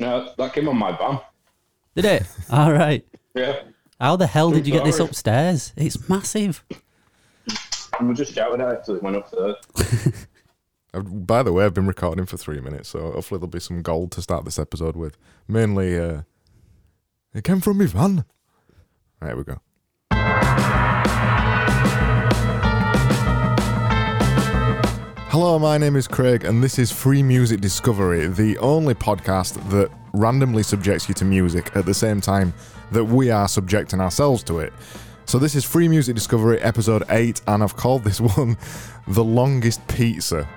[0.00, 1.20] No, that came on my van.
[1.94, 2.22] Did it?
[2.50, 3.06] All right.
[3.34, 3.60] Yeah.
[4.00, 5.72] How the hell did you get this upstairs?
[5.76, 6.64] It's massive.
[7.98, 9.56] And we just shouted at it till it went upstairs.
[10.94, 13.82] I've- By the way, I've been recording for three minutes, so hopefully there'll be some
[13.82, 15.16] gold to start this episode with.
[15.46, 16.22] Mainly, uh,
[17.34, 18.24] it came from me van.
[19.20, 19.60] There we go.
[25.30, 29.88] Hello, my name is Craig, and this is Free Music Discovery, the only podcast that
[30.12, 32.52] randomly subjects you to music at the same time
[32.90, 34.72] that we are subjecting ourselves to it.
[35.26, 38.56] So, this is Free Music Discovery, episode 8, and I've called this one
[39.06, 40.48] The Longest Pizza.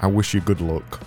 [0.00, 1.00] I wish you good luck.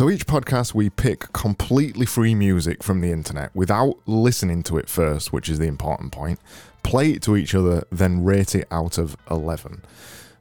[0.00, 4.88] So each podcast we pick completely free music from the internet without listening to it
[4.88, 6.40] first, which is the important point.
[6.82, 9.84] Play it to each other, then rate it out of 11.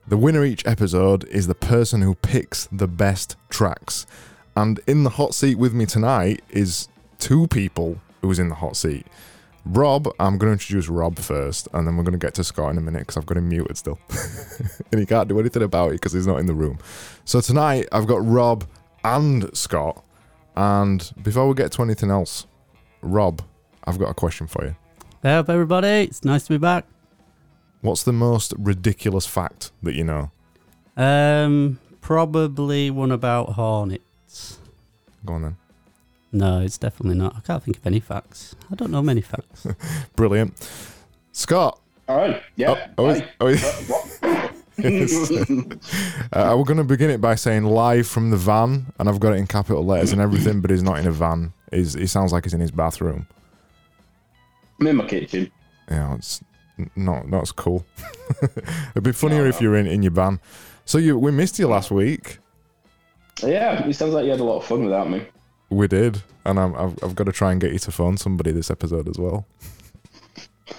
[0.08, 4.06] The winner each episode is the person who picks the best tracks.
[4.56, 8.78] And in the hot seat with me tonight is two people who's in the hot
[8.78, 9.08] seat.
[9.66, 12.72] Rob, I'm going to introduce Rob first, and then we're going to get to Scott
[12.72, 14.00] in a minute because I've got him muted still.
[14.94, 16.80] and he can't do anything about it because he's not in the room.
[17.25, 18.64] So tonight I've got Rob
[19.03, 20.03] and Scott.
[20.55, 22.45] And before we get to anything else,
[23.02, 23.41] Rob,
[23.86, 24.75] I've got a question for you.
[25.23, 25.88] Hey up, everybody.
[25.88, 26.86] It's nice to be back.
[27.81, 30.31] What's the most ridiculous fact that you know?
[30.97, 34.59] Um, probably one about hornets.
[35.25, 35.58] Go on then.
[36.31, 37.36] No, it's definitely not.
[37.38, 38.56] I can't think of any facts.
[38.72, 39.66] I don't know many facts.
[40.16, 40.69] Brilliant.
[41.31, 41.80] Scott.
[42.08, 42.41] All right.
[42.56, 42.88] Yeah.
[42.97, 43.47] Oh, oh, is- oh,
[44.22, 44.48] is-
[46.33, 46.55] Uh.
[46.58, 49.38] We're going to begin it by saying live from the van, and I've got it
[49.38, 51.53] in capital letters and everything, but he's not in a van.
[51.72, 53.27] He's, he sounds like he's in his bathroom.
[54.80, 55.52] I'm in my kitchen.
[55.89, 56.41] Yeah, it's
[56.95, 57.85] not not as cool.
[58.41, 59.62] It'd be funnier No, if no.
[59.62, 60.39] you're in, in your van.
[60.85, 62.38] So you we missed you last week.
[63.44, 65.25] Yeah, it sounds like you had a lot of fun without me.
[65.69, 68.51] We did, and I'm, I've I've got to try and get you to phone somebody
[68.51, 69.45] this episode as well.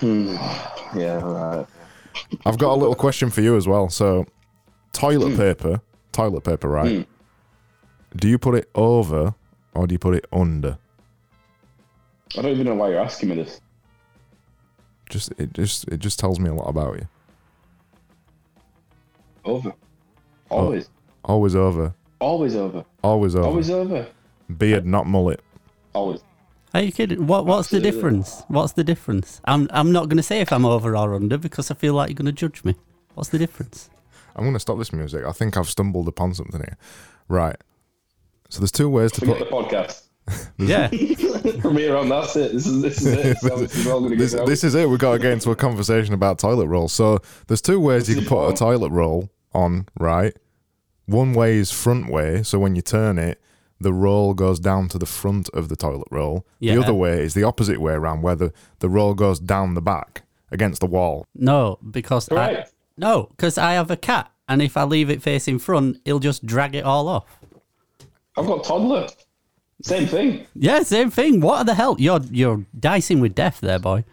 [0.02, 1.66] Yeah, right.
[2.44, 3.88] I've got a little question for you as well.
[3.88, 4.26] So,
[4.92, 5.36] toilet Hmm.
[5.36, 5.80] paper,
[6.12, 7.06] toilet paper, right?
[7.06, 8.16] Hmm.
[8.16, 9.34] Do you put it over
[9.74, 10.78] or do you put it under?
[12.36, 13.60] I don't even know why you're asking me this.
[15.08, 17.08] Just it just it just tells me a lot about you.
[19.44, 19.72] Over.
[20.48, 20.88] Always.
[21.24, 22.84] Always over, Always over.
[23.02, 23.46] always over.
[23.46, 24.06] Always over.
[24.56, 25.40] Beard, not mullet.
[25.92, 26.20] Always.
[26.72, 27.26] Are you kidding?
[27.26, 28.42] What What's the difference?
[28.48, 29.40] What's the difference?
[29.44, 32.10] I'm I'm not going to say if I'm over or under because I feel like
[32.10, 32.76] you're going to judge me.
[33.14, 33.90] What's the difference?
[34.36, 35.24] I'm going to stop this music.
[35.24, 36.76] I think I've stumbled upon something here.
[37.28, 37.56] Right.
[38.48, 40.02] So there's two ways to Forget put the podcast.
[40.58, 40.88] Yeah.
[41.60, 42.52] From here on, that's it.
[42.52, 43.36] This is this is it.
[43.40, 44.88] So this is all this, this is it.
[44.88, 46.86] We've got to get into a conversation about toilet roll.
[46.86, 50.36] So there's two ways you can put a toilet roll on, right?
[51.06, 53.40] One way is front way, so when you turn it,
[53.80, 56.44] the roll goes down to the front of the toilet roll.
[56.58, 56.74] Yeah.
[56.74, 59.80] The other way is the opposite way around, where the, the roll goes down the
[59.80, 61.26] back against the wall.
[61.34, 62.66] No, because I, Right.
[62.98, 66.44] no, because I have a cat, and if I leave it facing front, he'll just
[66.44, 67.24] drag it all off.
[68.36, 69.08] I've got toddler.
[69.82, 70.46] Same thing.
[70.54, 71.40] Yeah, same thing.
[71.40, 71.96] What the hell?
[71.98, 74.04] You're you're dicing with death there, boy.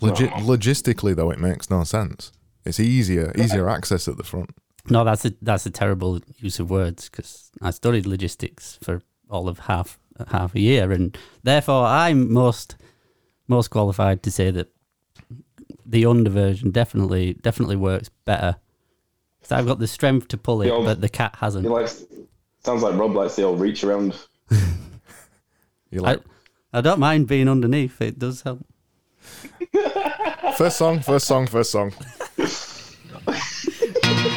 [0.00, 2.32] Legi- logistically, though, it makes no sense.
[2.64, 4.50] It's easier, easier access at the front.
[4.88, 9.48] No, that's a that's a terrible use of words because I studied logistics for all
[9.48, 9.98] of half
[10.28, 12.76] half a year, and therefore I'm most
[13.46, 14.68] most qualified to say that
[15.84, 18.56] the under version definitely definitely works better.
[19.42, 21.64] So I've got the strength to pull it, The old- but the cat hasn't.
[21.64, 22.04] He likes.
[22.62, 24.14] Sounds like Rob likes the old reach around.
[25.92, 26.18] You I,
[26.72, 28.64] I don't mind being underneath; it does help.
[30.56, 31.92] first song, first song, first song.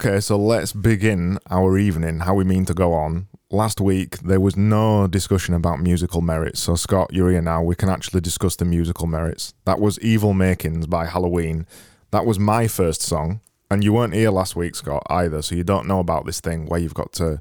[0.00, 3.26] Okay, so let's begin our evening, how we mean to go on.
[3.50, 6.60] Last week, there was no discussion about musical merits.
[6.60, 7.64] So, Scott, you're here now.
[7.64, 9.54] We can actually discuss the musical merits.
[9.64, 11.66] That was Evil Makings by Halloween.
[12.12, 13.40] That was my first song.
[13.72, 15.42] And you weren't here last week, Scott, either.
[15.42, 17.40] So, you don't know about this thing where you've got to.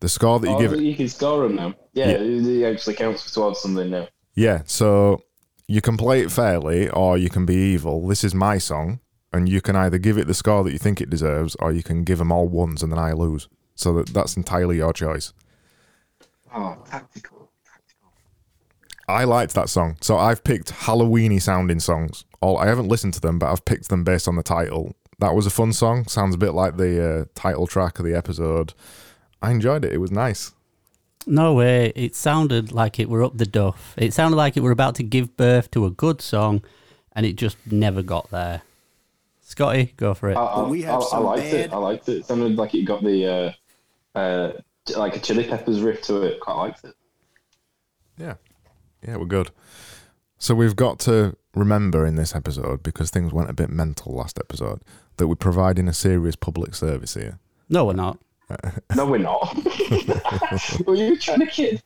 [0.00, 0.80] The score that you oh, give it.
[0.80, 1.74] you can score them now.
[1.92, 2.16] Yeah, Yeah.
[2.18, 4.08] It, actually counts towards something now.
[4.34, 5.22] Yeah, so
[5.68, 8.04] you can play it fairly or you can be evil.
[8.08, 8.98] This is my song,
[9.34, 11.82] and you can either give it the score that you think it deserves or you
[11.82, 13.48] can give them all ones and then I lose.
[13.74, 15.32] So that, that's entirely your choice.
[16.54, 17.50] Oh, tactical.
[19.08, 19.96] I liked that song.
[20.00, 22.24] So I've picked Halloweeny sounding songs.
[22.40, 24.94] All I haven't listened to them, but I've picked them based on the title.
[25.18, 26.06] That was a fun song.
[26.06, 28.72] Sounds a bit like the uh, title track of the episode.
[29.42, 29.92] I enjoyed it.
[29.92, 30.52] It was nice.
[31.26, 31.92] No way.
[31.96, 33.94] It sounded like it were up the duff.
[33.96, 36.62] It sounded like it were about to give birth to a good song,
[37.12, 38.62] and it just never got there.
[39.46, 40.36] Scotty, go for it.
[40.36, 41.72] I, I, But we have I, I liked bad- it.
[41.72, 42.12] I liked it.
[42.18, 43.52] It sounded like it got the
[44.14, 44.52] uh, uh,
[44.96, 46.40] like a Chili Peppers riff to it.
[46.40, 46.94] Quite liked it.
[48.18, 48.34] Yeah.
[49.06, 49.50] Yeah, we're good.
[50.38, 54.38] So we've got to remember in this episode, because things went a bit mental last
[54.38, 54.80] episode,
[55.18, 57.38] that we're providing a serious public service here.
[57.68, 58.18] no, we're not.
[58.94, 59.54] No, we're not.
[60.86, 61.82] Were you trying to kid?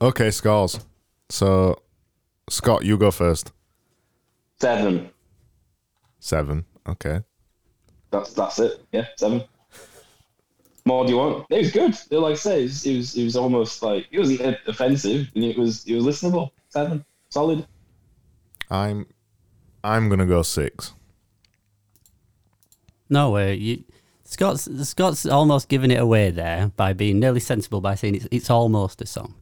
[0.00, 0.80] Okay, scores.
[1.28, 1.80] So,
[2.48, 3.52] Scott, you go first.
[4.60, 5.10] Seven.
[6.22, 6.64] Seven.
[6.88, 7.20] Okay.
[8.12, 8.80] That's that's it.
[8.92, 9.42] Yeah, seven.
[10.84, 11.46] More do you want?
[11.50, 11.98] It was good.
[12.16, 15.42] Like I say, it was, it was it was almost like it wasn't offensive, and
[15.42, 16.50] it was it was listenable.
[16.68, 17.66] Seven, solid.
[18.70, 19.06] I'm
[19.82, 20.92] I'm gonna go six.
[23.10, 23.56] No way.
[23.56, 23.82] You,
[24.24, 28.48] Scott's Scott's almost giving it away there by being nearly sensible by saying it's it's
[28.50, 29.34] almost a song.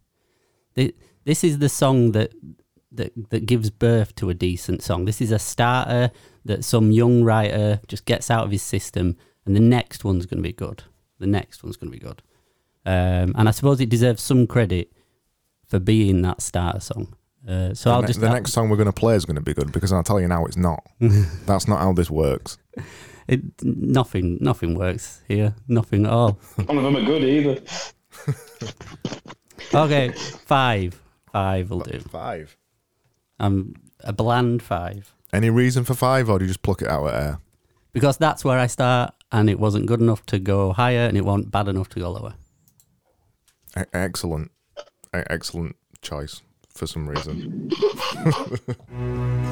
[0.75, 0.95] Thi-
[1.27, 2.33] This is the song that
[2.93, 5.05] that that gives birth to a decent song.
[5.05, 6.11] This is a starter
[6.45, 10.39] that some young writer just gets out of his system, and the next one's going
[10.43, 10.83] to be good.
[11.19, 12.23] The next one's going to be good,
[12.87, 14.93] um, and I suppose it deserves some credit
[15.67, 17.15] for being that starter song.
[17.47, 19.55] Uh, so The, I'll ne- just the next song we're gonna play is gonna be
[19.55, 20.85] good because I'll tell you now it's not.
[21.47, 22.59] That's not how this works.
[23.29, 25.55] it, nothing nothing works here.
[25.67, 26.39] Nothing at all.
[26.59, 27.61] None of them are good either.
[29.73, 30.09] Okay,
[30.47, 31.01] five.
[31.33, 32.01] Five will do.
[32.01, 32.57] Five.
[33.39, 35.15] Um, a bland five.
[35.33, 37.39] Any reason for five, or do you just pluck it out of air?
[37.93, 41.25] Because that's where I start, and it wasn't good enough to go higher, and it
[41.25, 42.35] wasn't bad enough to go lower.
[43.79, 44.51] E- excellent,
[45.15, 46.43] E- excellent choice
[46.75, 47.71] for some reason.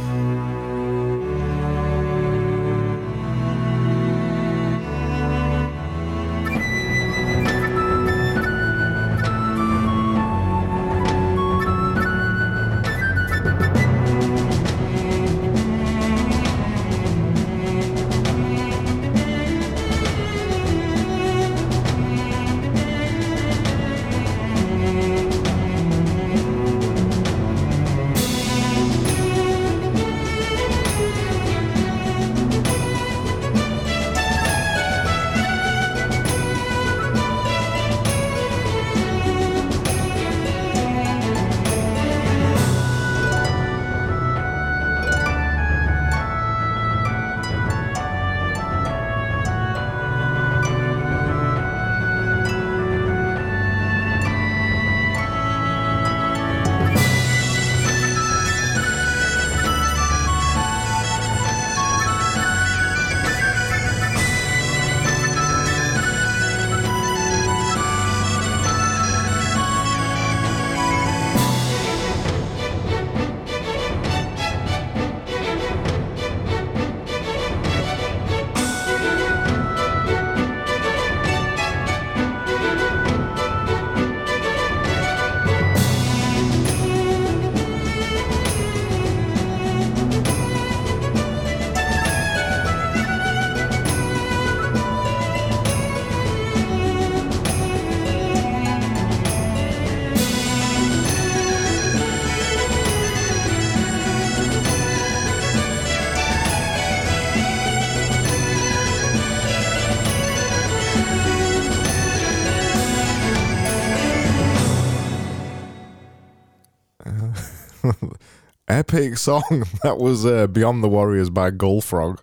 [118.89, 119.43] Epic song.
[119.83, 122.21] That was uh, Beyond the Warriors by Gullfrog.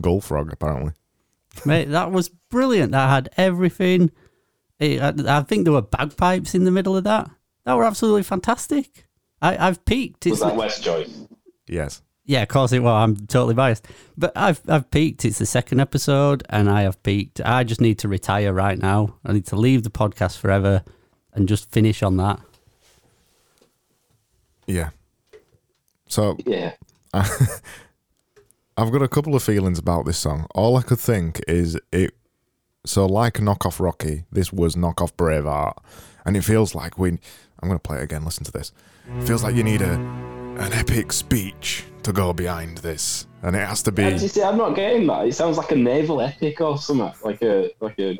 [0.00, 0.92] Gullfrog, apparently.
[1.66, 2.92] Mate, that was brilliant.
[2.92, 4.10] That had everything.
[4.78, 7.30] It, I, I think there were bagpipes in the middle of that.
[7.64, 9.06] That were absolutely fantastic.
[9.42, 10.24] I, I've peaked.
[10.24, 11.14] Was It's that West choice?
[11.66, 12.02] Yes.
[12.24, 12.92] Yeah, of course it was.
[12.92, 13.86] I'm totally biased,
[14.16, 15.24] but I've I've peaked.
[15.24, 17.40] It's the second episode, and I have peaked.
[17.42, 19.14] I just need to retire right now.
[19.24, 20.82] I need to leave the podcast forever,
[21.32, 22.38] and just finish on that.
[24.66, 24.90] Yeah.
[26.08, 26.72] So Yeah.
[27.14, 30.46] I've got a couple of feelings about this song.
[30.54, 32.14] All I could think is it.
[32.86, 35.74] So, like knockoff Rocky, this was knockoff Braveheart,
[36.24, 37.10] and it feels like we.
[37.60, 38.24] I'm going to play it again.
[38.24, 38.72] Listen to this.
[39.18, 43.66] It feels like you need a an epic speech to go behind this, and it
[43.66, 44.04] has to be.
[44.04, 45.26] You see, I'm not getting that.
[45.26, 47.12] It sounds like a naval epic or something.
[47.24, 48.18] Like a like a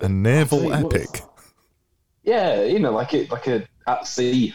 [0.00, 1.22] A naval epic.
[2.24, 4.54] yeah, you know, like it, like a at sea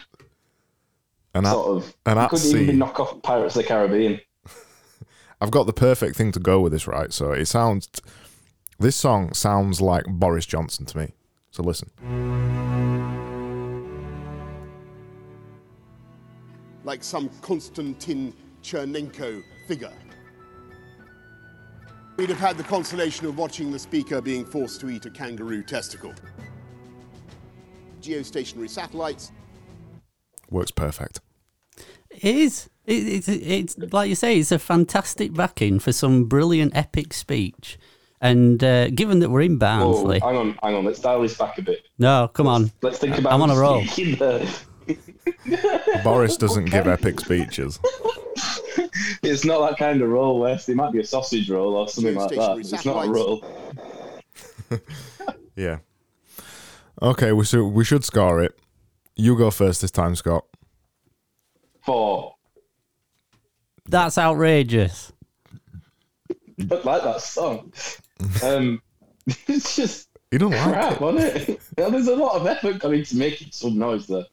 [1.34, 1.96] And I, sort of.
[2.06, 2.72] an it at couldn't even sea.
[2.72, 4.20] be knock off Pirates of the Caribbean.
[5.40, 7.12] I've got the perfect thing to go with this, right?
[7.12, 7.88] So it sounds.
[8.78, 11.12] This song sounds like Boris Johnson to me.
[11.50, 11.90] So listen.
[16.84, 19.92] like some Konstantin Chernenko figure.
[22.16, 25.62] We'd have had the consolation of watching the speaker being forced to eat a kangaroo
[25.62, 26.12] testicle.
[28.00, 29.32] Geostationary satellites,
[30.50, 31.20] Works perfect.
[32.22, 32.70] It is.
[32.86, 34.38] It, it's it's like you say.
[34.38, 37.78] It's a fantastic backing for some brilliant epic speech.
[38.20, 40.84] And uh, given that we're in Barnsley, hang on, hang on.
[40.84, 41.82] Let's dial this back a bit.
[41.98, 42.70] no, come on.
[42.80, 43.32] Let's think about.
[43.32, 43.82] I'm on a roll.
[43.82, 44.48] the-
[46.04, 47.78] Boris doesn't give epic speeches.
[49.22, 50.68] It's not that kind of roll, West.
[50.68, 52.36] It might be a sausage roll or something like that.
[52.38, 53.44] Geostationary It's not a roll.
[55.54, 55.78] Yeah.
[57.00, 58.58] Okay, we should we should score it.
[59.14, 60.44] You go first this time, Scott.
[61.84, 62.36] Four.
[63.88, 65.12] That's outrageous.
[66.30, 67.72] I don't like that song.
[68.44, 68.80] Um,
[69.48, 71.00] it's just You don't like crap, it.
[71.00, 71.60] wasn't it?
[71.78, 74.26] Yeah, there's a lot of effort going into making some noise there,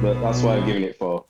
[0.00, 1.26] but that's why I'm giving it four.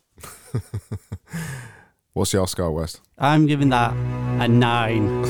[2.13, 3.01] What's your score, West?
[3.19, 3.93] I'm giving that
[4.41, 5.25] a nine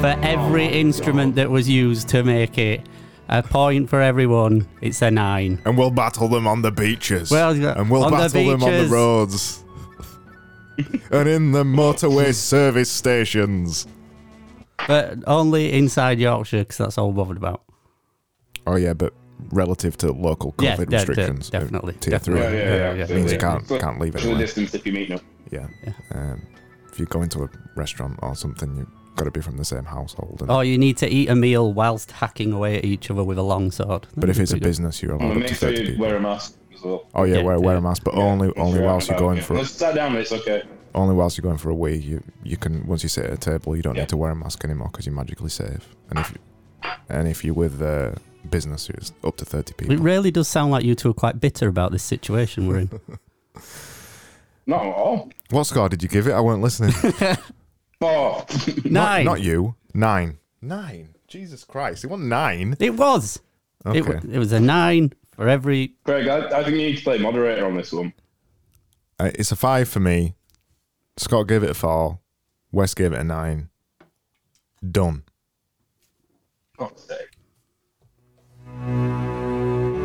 [0.00, 2.80] for every instrument that was used to make it.
[3.28, 4.66] A point for everyone.
[4.80, 5.62] It's a nine.
[5.64, 7.30] And we'll battle them on the beaches.
[7.30, 9.59] Well, and we'll on the battle them on the roads.
[11.10, 13.86] And in the motorway service stations.
[14.88, 17.62] But only inside Yorkshire because that's all we're bothered about.
[18.66, 19.12] Oh yeah, but
[19.50, 22.34] relative to local Yeah, COVID de- de- restrictions, definitely, tier three.
[22.38, 22.58] definitely.
[22.58, 23.14] Yeah, yeah, yeah.
[23.14, 24.46] Means you can't can't leave Social anywhere.
[24.46, 25.20] distance if you meet up.
[25.50, 25.66] Yeah.
[25.84, 25.92] Yeah.
[26.12, 26.46] Um,
[26.92, 29.84] if you go into a restaurant or something, you've got to be from the same
[29.84, 30.38] household.
[30.40, 33.38] And, Or you need to eat a meal whilst hacking away at each other with
[33.38, 34.06] a long sword.
[34.16, 34.62] but if it's a good.
[34.62, 36.00] business, you're allowed up to make sure you people.
[36.06, 37.06] wear a mask as well.
[37.14, 39.38] Oh yeah, Yeah, wear wear a mask, but Yeah, only only sure whilst you're going
[39.38, 39.42] yeah.
[39.44, 40.16] for Let's sat down.
[40.16, 40.62] It's okay.
[40.94, 41.96] only whilst you're going for a wee.
[41.96, 44.02] You you can once you sit at a table, you don't Yeah.
[44.02, 45.94] need to wear a mask anymore because you're magically safe.
[46.10, 46.38] And if you,
[47.08, 48.12] and if you're with uh,
[48.48, 49.94] business, it's up to thirty people.
[49.94, 52.90] It really does sound like you two are quite bitter about this situation we're in.
[54.66, 55.30] Not at all.
[55.50, 56.32] What score did you give it?
[56.32, 56.92] I weren't listening.
[58.00, 58.44] Four.
[58.84, 59.24] not, Nine.
[59.24, 59.74] not you.
[59.92, 60.38] Nine.
[60.62, 61.10] Nine.
[61.28, 62.04] Jesus Christ!
[62.04, 62.76] It wasn't nine.
[62.80, 63.40] It was.
[63.86, 63.98] Okay.
[63.98, 65.94] It, wa- it was a nine for every.
[66.04, 68.12] Craig, I, I think you need to play moderator on this one.
[69.18, 70.34] Uh, it's a five for me.
[71.16, 72.20] Scott gave it a four.
[72.72, 73.68] West gave it a nine.
[74.88, 75.24] Done.
[76.78, 77.28] God's sake.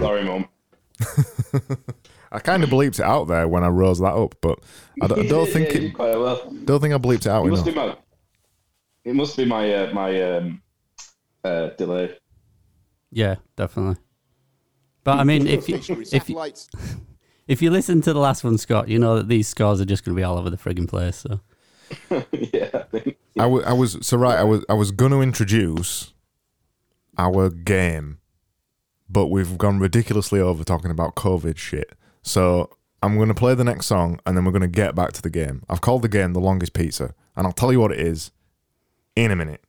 [0.01, 0.49] Sorry, mum.
[2.31, 4.59] I kind of bleeped it out there when I rose that up, but
[5.01, 5.93] I don't, I don't think yeah, you it.
[5.93, 6.51] quite well.
[6.65, 7.95] Don't think I bleeped it out It must be my.
[9.05, 10.61] It must be my uh, my um,
[11.43, 12.17] uh, delay.
[13.11, 13.95] Yeah, definitely.
[15.05, 15.75] But I mean, if you,
[16.11, 16.41] if you,
[17.47, 20.03] if you listen to the last one, Scott, you know that these scores are just
[20.03, 21.15] going to be all over the frigging place.
[21.15, 21.39] So
[22.31, 23.17] yeah, I think.
[23.37, 24.37] I, w- I was so right.
[24.37, 26.13] I was I was going to introduce
[27.17, 28.17] our game,
[29.07, 31.93] but we've gone ridiculously over talking about COVID shit.
[32.23, 32.71] So
[33.03, 35.21] I'm going to play the next song, and then we're going to get back to
[35.21, 35.63] the game.
[35.69, 38.31] I've called the game the longest pizza, and I'll tell you what it is
[39.15, 39.63] in a minute.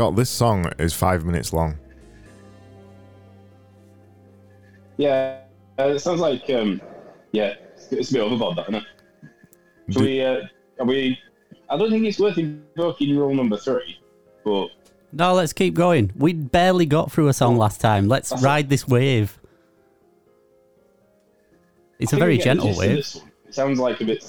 [0.00, 1.76] Scott, this song is five minutes long.
[4.96, 5.40] Yeah,
[5.78, 6.80] uh, it sounds like um,
[7.32, 8.84] yeah, it's, it's a bit overboard, that, isn't it?
[9.90, 10.22] Should Do- we?
[10.22, 10.40] Uh,
[10.78, 11.18] are we?
[11.68, 14.00] I don't think it's worth invoking rule number three,
[14.42, 14.68] but
[15.12, 16.12] No, let's keep going.
[16.16, 18.08] We barely got through a song last time.
[18.08, 19.38] Let's That's ride this wave.
[21.98, 22.98] It's I a very we get the gentle wave.
[23.00, 24.24] It sounds like a bit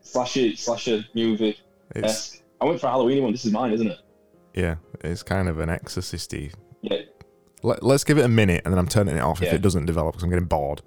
[0.00, 1.56] slasher slasher movie.
[1.94, 3.30] It's I went for a Halloween one.
[3.30, 3.98] This is mine, isn't it?
[4.54, 6.52] Yeah, it's kind of an exorcisty.
[6.82, 6.98] Yeah.
[7.62, 9.54] Let, let's give it a minute, and then I'm turning it off if Yeah.
[9.54, 10.82] it doesn't develop because I'm getting bored.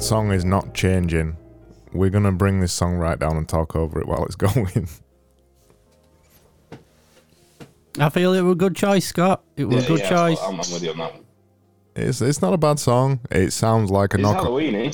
[0.00, 1.36] This song is not changing.
[1.92, 4.88] We're gonna bring this song right down and talk over it while it's going.
[7.98, 9.44] I feel it was a good choice, Scott.
[9.58, 10.38] It was yeah, a good yeah, choice.
[10.42, 11.20] I'm, I'm with you on that.
[11.94, 13.20] it's it's not a bad song.
[13.30, 14.36] It sounds like a It's knock.
[14.36, 14.92] Halloween, eh?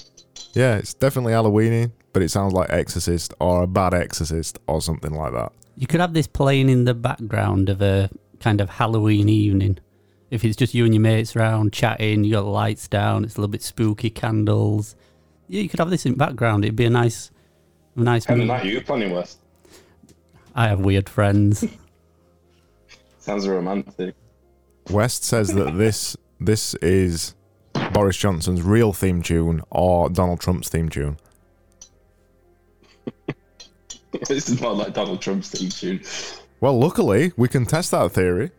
[0.55, 5.15] Yeah, it's definitely Halloweeny, but it sounds like Exorcist or a bad Exorcist or something
[5.15, 5.53] like that.
[5.77, 9.79] You could have this playing in the background of a kind of Halloween evening.
[10.31, 13.37] If it's just you and your mates around chatting, you got the lights down, it's
[13.37, 14.97] a little bit spooky, candles.
[15.49, 16.65] Yeah, you could have this in background.
[16.65, 17.31] It'd be a nice,
[17.95, 18.27] a nice.
[18.27, 18.57] Kind of mood.
[18.57, 19.39] not you planning West.
[20.55, 21.65] I have weird friends.
[23.19, 24.15] Sounds romantic.
[24.91, 27.35] West says that this this is
[27.93, 31.19] Boris Johnson's real theme tune or Donald Trump's theme tune.
[34.29, 36.01] this is more like Donald Trump's theme tune.
[36.61, 38.51] Well, luckily we can test that theory.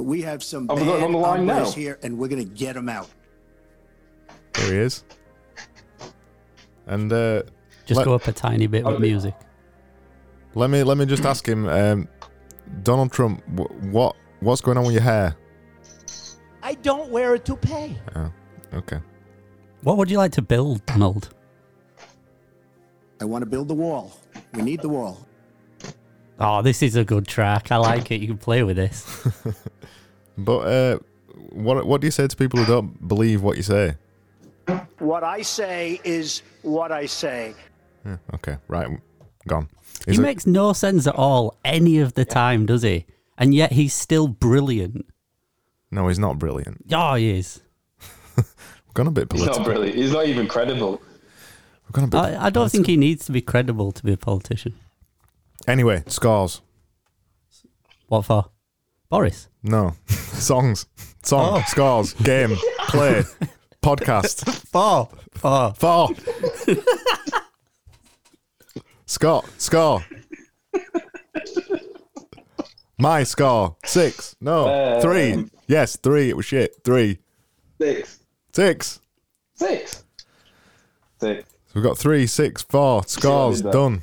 [0.00, 1.82] But we have some Oh, we're bad on the line hombres now.
[1.82, 3.06] here, and we're going to get them out.
[4.54, 5.04] There he is.
[6.86, 7.42] And uh,
[7.84, 9.34] Just Let- go up a tiny bit with music.
[10.54, 12.08] let me let me just ask him, um,
[12.82, 15.36] Donald Trump, wh- what what's going on with your hair?
[16.62, 17.94] I don't wear a toupee.
[18.16, 18.32] Oh,
[18.72, 19.00] okay.
[19.82, 21.28] What would you like to build, Donald?
[23.20, 24.18] I want to build the wall.
[24.54, 25.26] We need the wall.
[26.40, 27.70] Oh, this is a good track.
[27.70, 28.20] I like it.
[28.20, 29.06] You can play with this.
[30.38, 30.98] But uh,
[31.50, 33.96] what what do you say to people who don't believe what you say?
[34.98, 37.54] What I say is what I say.
[38.06, 38.88] Yeah, okay, right,
[39.46, 39.68] gone.
[40.06, 43.04] he it- makes no sense at all any of the time, does he?
[43.36, 45.04] And yet he's still brilliant.
[45.90, 46.86] no, he's not brilliant.
[46.92, 47.60] Oh, he is.
[48.36, 48.46] We've
[48.94, 49.58] gone a bit He's political.
[49.60, 49.96] not brilliant.
[49.98, 51.02] He's not even credible.
[51.84, 54.12] We've gone a bit I, I don't think he needs to be credible to be
[54.12, 54.74] a politician.
[55.66, 56.60] Anyway, scores.
[58.08, 58.46] What for?
[59.08, 59.48] Boris.
[59.62, 59.94] No.
[60.06, 60.86] Songs.
[61.22, 61.60] Song.
[61.60, 61.64] Oh.
[61.68, 62.14] Scores.
[62.14, 62.56] Game.
[62.88, 63.22] Play.
[63.82, 64.48] Podcast.
[64.68, 65.08] Four.
[65.34, 65.74] Four.
[65.74, 66.08] Four.
[69.06, 69.48] Scott.
[69.58, 70.04] Score.
[72.98, 73.76] My score.
[73.84, 74.36] Six.
[74.40, 74.68] No.
[74.96, 75.46] Um, three.
[75.66, 76.28] Yes, three.
[76.28, 76.76] It was shit.
[76.84, 77.18] Three.
[77.80, 78.20] Six.
[78.52, 79.00] Six.
[79.54, 80.04] Six.
[81.20, 81.48] Six.
[81.50, 83.04] So we've got three, six, four.
[83.06, 83.62] Scores.
[83.62, 83.72] did.
[83.72, 84.02] Done.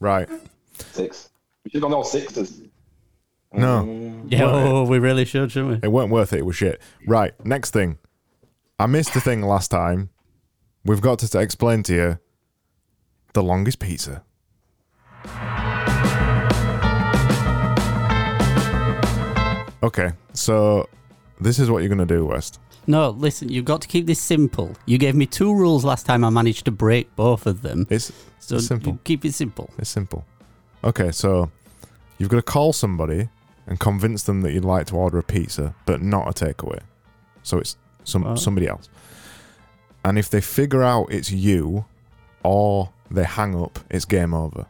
[0.00, 0.28] Right.
[0.78, 1.30] Six.
[1.64, 2.62] We should have gone all sixes.
[3.52, 3.84] No.
[3.84, 4.30] Mm.
[4.30, 5.86] Yeah, oh, we really should, shouldn't we?
[5.86, 6.40] It weren't worth it.
[6.40, 6.80] It was shit.
[7.06, 7.32] Right.
[7.44, 7.98] Next thing.
[8.78, 10.10] I missed the thing last time.
[10.84, 12.18] We've got to, to explain to you
[13.32, 14.22] the longest pizza.
[19.82, 20.88] Okay, so
[21.40, 22.60] this is what you're going to do, West.
[22.86, 24.76] No, listen, you've got to keep this simple.
[24.86, 26.24] You gave me two rules last time.
[26.24, 27.86] I managed to break both of them.
[27.90, 28.98] It's, So simple.
[29.04, 29.70] keep it simple.
[29.78, 30.24] It's simple.
[30.84, 31.50] Okay, so
[32.18, 33.28] you've got to call somebody
[33.66, 36.80] and convince them that you'd like to order a pizza, but not a takeaway.
[37.42, 38.36] So it's some Wow.
[38.36, 38.88] somebody else.
[40.04, 41.86] And if they figure out it's you,
[42.44, 44.66] or they hang up, it's game over.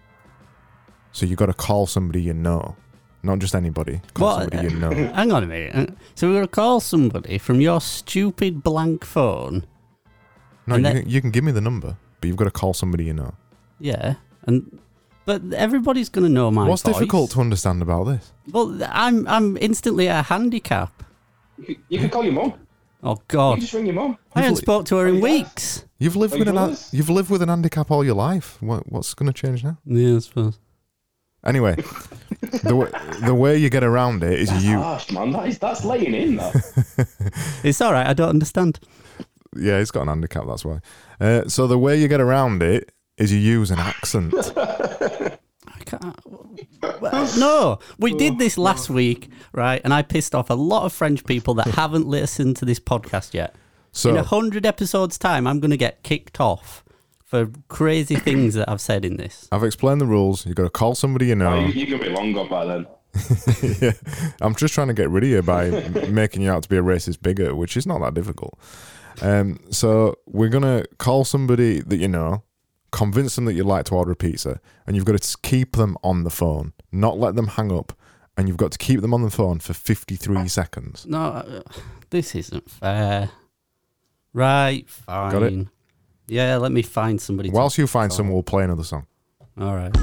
[1.12, 2.76] So you've got to call somebody you know,
[3.22, 4.00] not just anybody.
[4.14, 4.50] Call What?
[4.50, 4.90] somebody you know.
[5.14, 5.74] Hang on a minute.
[5.90, 9.64] Uh, So we're going to call somebody from your stupid blank phone.
[10.66, 12.50] No, And you then- can, you can give me the number, but you've got to
[12.50, 13.34] call somebody you know.
[13.80, 14.14] Yeah.
[14.46, 14.78] And
[15.24, 16.94] but everybody's going to know my What's voice.
[16.94, 18.32] difficult to understand about this?
[18.52, 21.02] Well, I'm I'm instantly at a handicap.
[21.58, 22.52] You could, you could call your mum.
[23.02, 23.50] Oh god.
[23.50, 24.18] You God, just ring your mum.
[24.34, 25.22] I haven't li- spoke to her in Oh, yeah.
[25.22, 25.84] weeks.
[25.98, 26.90] You've lived Are with you an ha- brothers?
[26.92, 28.56] you've lived with an handicap all your life.
[28.60, 29.78] What, what's going to change now?
[29.84, 30.58] Yeah, I suppose.
[31.46, 31.76] Anyway,
[32.40, 32.90] the w-
[33.24, 34.78] the way you get around it is you.
[34.78, 35.30] Harsh, man.
[35.30, 37.08] That is, that's laying in, that.
[37.62, 38.06] It's all right.
[38.06, 38.80] I don't understand.
[39.56, 40.44] Yeah, he's got an handicap.
[40.46, 40.80] That's why.
[41.20, 44.34] Uh, so the way you get around it is you use an accent.
[44.56, 45.38] I
[45.84, 46.20] can't.
[47.00, 49.80] Well, no, we did this last week, right?
[49.84, 53.34] And I pissed off a lot of French people that haven't listened to this podcast
[53.34, 53.54] yet.
[53.92, 56.84] So in a hundred episodes' time, I'm going to get kicked off
[57.26, 59.48] for crazy things that I've said in this.
[59.52, 60.46] I've explained the rules.
[60.46, 61.58] You've got to call somebody you Oh, know.
[61.66, 62.86] you, you're going to be long gone by then.
[63.80, 63.92] yeah.
[64.40, 65.70] I'm just trying to get rid of you by
[66.08, 68.58] making you out to be a racist bigot, which is not that difficult.
[69.22, 72.42] Um, so we're gonna call somebody that you know,
[72.92, 75.96] convince them that you'd like to order a pizza, and you've got to keep them
[76.04, 77.94] on the phone, not let them hang up,
[78.36, 81.06] and you've got to keep them on the phone for 53 seconds.
[81.06, 81.62] No, uh,
[82.10, 83.30] this isn't fair.
[84.34, 85.32] Right, fine.
[85.32, 85.66] Got it?
[86.28, 87.50] Yeah, let me find somebody.
[87.50, 89.06] Whilst you find someone, we'll play another song.
[89.58, 89.94] All right.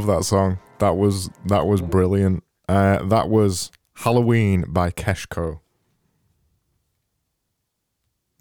[0.00, 0.58] Love that song.
[0.78, 2.42] That was that was brilliant.
[2.68, 5.60] Uh, that was Halloween by Keshko.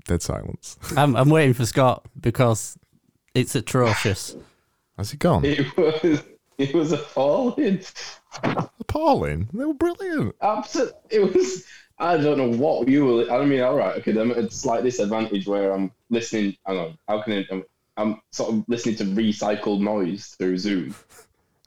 [0.06, 0.78] Dead silence.
[0.98, 2.78] I'm, I'm waiting for Scott because
[3.36, 4.36] it's atrocious.
[4.98, 5.44] Has he gone?
[5.46, 6.24] It was,
[6.58, 7.82] it was appalling.
[8.44, 9.50] Appalling.
[9.54, 10.36] They were brilliant.
[10.42, 11.00] Absolutely.
[11.10, 11.66] It was.
[12.02, 13.32] I don't know what you were.
[13.32, 14.18] I mean, all right, okay.
[14.18, 16.56] I'm at a slight disadvantage where I'm listening.
[16.66, 16.98] Hang on.
[17.10, 17.46] How can I?
[17.52, 17.64] I'm,
[17.98, 20.96] I'm sort of listening to recycled noise through Zoom.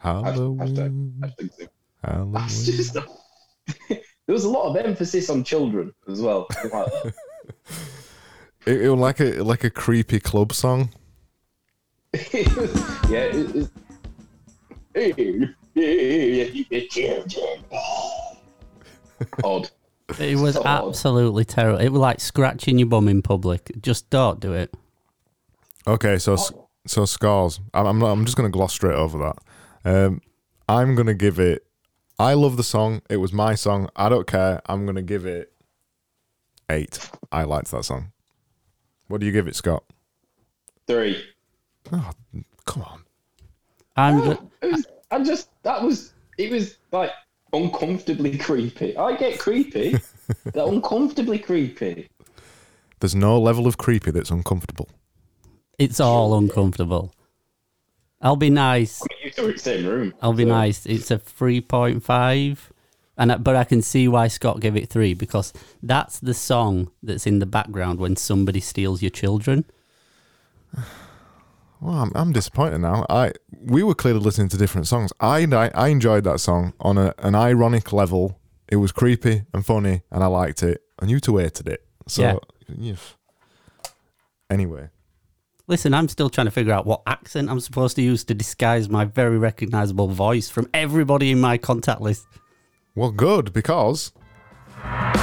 [0.02, 1.14] Hashtag, Halloween.
[1.20, 1.68] hashtag Zoom.
[2.02, 2.32] Halloween.
[2.32, 2.94] That's just.
[3.88, 6.46] there was a lot of emphasis on children as well.
[6.72, 6.92] Like,
[8.64, 10.90] It, it was like a like a creepy club song.
[12.12, 12.70] it was,
[13.10, 13.30] yeah.
[15.74, 17.64] It, children.
[19.42, 19.70] Odd.
[20.18, 20.88] It was So odd.
[20.88, 21.80] absolutely terrible.
[21.80, 23.70] It was like scratching your bum in public.
[23.80, 24.72] Just don't do it.
[25.86, 26.36] Okay, so
[26.86, 27.58] so scars.
[27.74, 29.36] I'm I'm, not, I'm just gonna gloss straight over that.
[29.84, 30.20] Um,
[30.68, 31.66] I'm gonna give it.
[32.18, 33.02] I love the song.
[33.10, 33.88] It was my song.
[33.96, 34.60] I don't care.
[34.66, 35.52] I'm gonna give it
[36.70, 36.98] eight.
[37.30, 38.12] I liked that song.
[39.08, 39.84] What do you give it, Scott?
[40.86, 41.22] Three.
[41.92, 42.10] Oh,
[42.64, 43.02] come on.
[43.96, 47.10] I'm go- It was, I just that was it was like
[47.52, 48.96] uncomfortably creepy.
[48.96, 49.96] I get creepy.
[50.52, 52.08] They're uncomfortably creepy.
[53.00, 54.88] There's no level of creepy that's uncomfortable.
[55.78, 57.12] it's all uncomfortable.
[58.22, 59.02] I'll be nice.
[59.24, 60.14] You two are in the same room.
[60.20, 60.84] I'll be so- nice.
[60.86, 62.72] It's a three point five,
[63.16, 66.90] and I, but I can see why Scott gave it three because that's the song
[67.02, 69.64] that's in the background when somebody steals your children.
[71.80, 73.04] Well, I'm, I'm disappointed now.
[73.10, 75.12] I we were clearly listening to different songs.
[75.18, 78.38] I I, I enjoyed that song on a, an ironic level.
[78.68, 80.80] It was creepy and funny, and I liked it.
[81.00, 81.84] And you two hated it.
[82.06, 82.36] So, Yeah.
[82.78, 82.94] yeah.
[84.48, 84.90] Anyway,
[85.68, 88.88] Listen, I'm still trying to figure out what accent I'm supposed to use to disguise
[88.88, 92.26] my very recognizable voice from everybody in my contact list.
[92.94, 94.12] well, good because
[94.82, 95.18] that's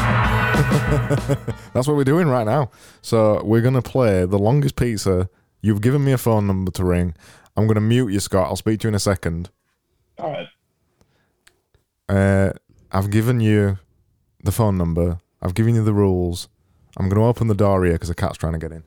[1.88, 2.71] what we're doing right now.
[3.02, 5.30] So we're gonna play the longest pizza.
[5.62, 7.15] You've given me a phone number to ring.
[7.58, 8.47] I'm gonna mute you, Scott.
[8.47, 9.49] I'll speak to you in a second.
[10.17, 10.47] All right.
[12.08, 12.54] Uh,
[12.91, 13.78] I've given you
[14.43, 15.19] the phone number.
[15.41, 16.47] I've given you the rules.
[16.97, 18.84] I'm going to open the door here because the cat's trying to get in.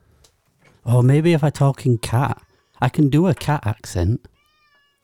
[0.85, 2.41] Oh, maybe if I talk in cat,
[2.81, 4.27] I can do a cat accent.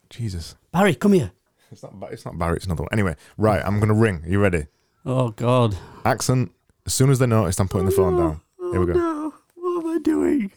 [0.09, 0.55] Jesus.
[0.71, 1.31] Barry, come here.
[1.71, 2.89] It's not, it's not Barry, it's another one.
[2.91, 4.23] Anyway, right, I'm going to ring.
[4.25, 4.65] Are you ready?
[5.05, 5.77] Oh God.
[6.03, 6.51] Accent.
[6.85, 8.41] As soon as they noticed, I'm putting the phone down.
[8.59, 8.93] Oh, here we go.
[8.93, 10.51] No, what am I doing?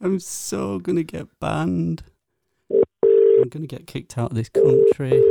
[0.00, 2.04] I'm so gonna get banned.
[2.70, 5.22] I'm gonna get kicked out of this country.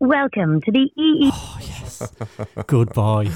[0.00, 1.30] Welcome to the E EE.
[1.32, 2.10] Oh yes.
[2.66, 3.30] Goodbye.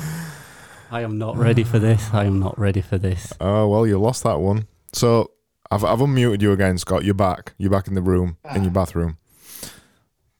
[0.90, 2.08] I am not ready for this.
[2.12, 3.32] I am not ready for this.
[3.40, 4.66] Oh, well, you lost that one.
[4.92, 5.32] So
[5.70, 7.04] I've, I've unmuted you again, Scott.
[7.04, 7.52] You're back.
[7.58, 9.18] You're back in the room, in your bathroom.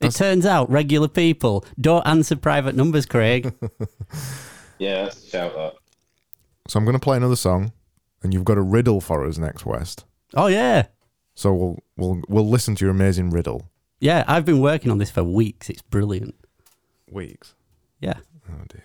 [0.01, 3.53] It turns out regular people don't answer private numbers, Craig.
[4.77, 5.75] Yeah, let's shout that.
[6.67, 7.73] So I'm going to play another song,
[8.25, 10.05] and you've got a riddle for us next, West.
[10.35, 10.87] oh yeah.
[11.37, 13.71] So we'll we'll we'll listen to your amazing riddle.
[14.05, 15.71] Yeah, I've been working on this for weeks.
[15.71, 16.35] It's brilliant.
[17.11, 17.55] Weeks.
[18.03, 18.19] Yeah.
[18.51, 18.85] Oh dear.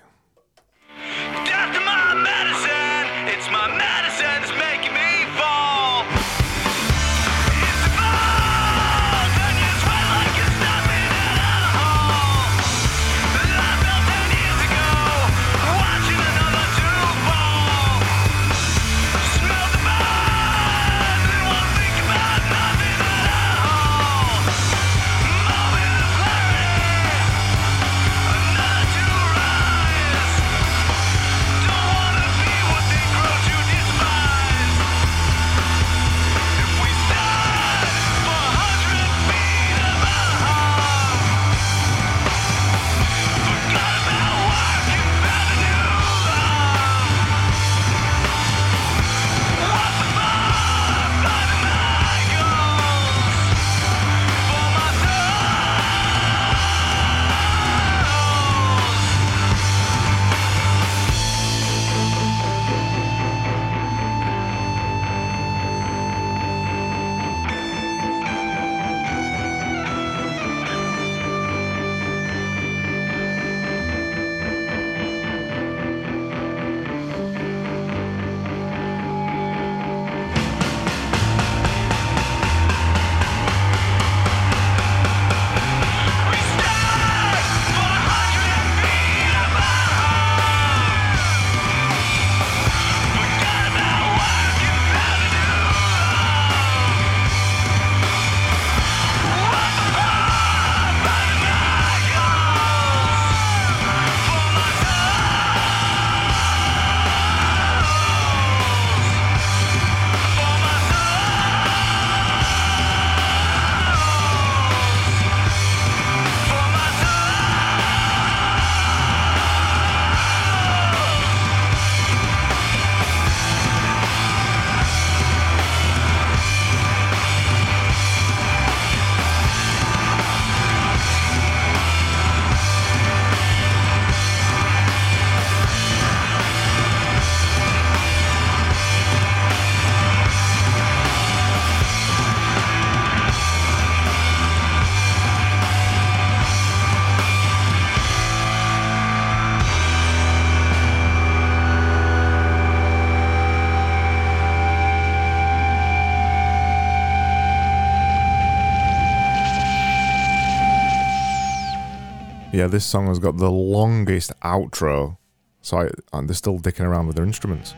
[162.59, 165.15] Yeah, this song has got the longest outro,
[165.61, 167.73] so I, and they're still dicking around with their instruments.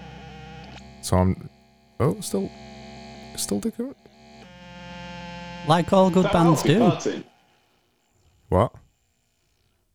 [1.04, 1.50] So I'm,
[2.00, 2.50] oh, still,
[3.36, 3.94] still dicking.
[5.68, 6.80] Like all good that bands Alfie do.
[6.80, 7.24] farting?
[8.50, 8.74] What?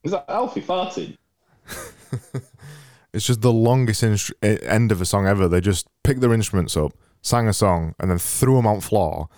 [0.04, 1.16] Is that Alfie farting?
[3.12, 5.48] It's just the longest instru- end of a song ever.
[5.48, 9.28] They just picked their instruments up, sang a song, and then threw them on floor,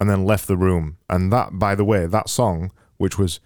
[0.00, 0.96] and then left the room.
[1.10, 3.40] And that, by the way, that song, which was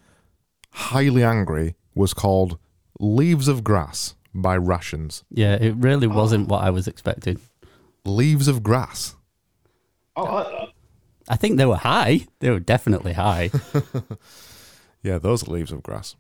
[0.70, 2.58] highly angry, was called
[3.00, 5.24] "Leaves of Grass" by Rations.
[5.30, 7.40] Yeah, it really wasn't what I was expecting.
[8.04, 9.16] Leaves of Grass.
[10.16, 10.68] Oh, I,
[11.28, 12.26] I think they were high.
[12.40, 13.50] They were definitely high.
[15.02, 16.16] Yeah, those leaves of grass.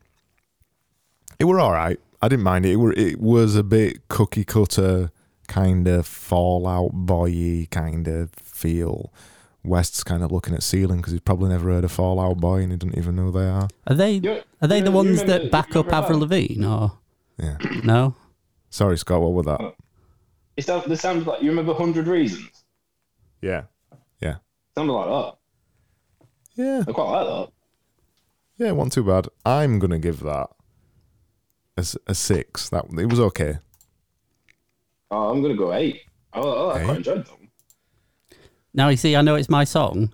[1.38, 1.98] It were all right.
[2.22, 2.72] I didn't mind it.
[2.72, 5.10] It were it was a bit cookie cutter
[5.46, 9.12] kind of Fall Out Boy kind of feel.
[9.68, 12.60] West's kind of looking at ceiling because he's probably never heard of Fall Out Boy
[12.62, 13.68] and he doesn't even know who they are.
[13.86, 16.20] Are they You- are they the ones remember- that back up Avril?
[16.20, 16.98] Lavigne or
[17.38, 17.56] Yeah.
[17.84, 18.14] no?
[18.70, 19.20] Sorry, Scott.
[19.20, 19.74] What was that?
[20.56, 22.64] it sounds, this sounds like you remember Hundred Reasons.
[23.40, 23.64] Yeah.
[24.20, 24.36] Yeah.
[24.74, 25.34] Something like that.
[26.56, 26.84] Yeah.
[26.88, 27.52] I quite like that.
[28.58, 28.72] Yeah.
[28.72, 29.28] Wasn't too bad.
[29.46, 30.48] I'm gonna give that
[31.76, 32.68] a, a six.
[32.70, 33.58] That it was okay.
[35.10, 36.00] Oh, I'm gonna go eight.
[36.34, 36.84] Oh, oh I Eight?
[36.84, 37.37] quite enjoyed that.
[38.74, 40.12] Now you see, I know it's my song,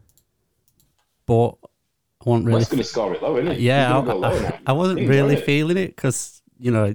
[1.27, 2.55] but I wasn't really.
[2.59, 3.61] West's gonna score it low, isn't it?
[3.61, 4.59] yeah, gonna go I, I.
[4.69, 5.45] I wasn't really it.
[5.45, 6.95] feeling it because you know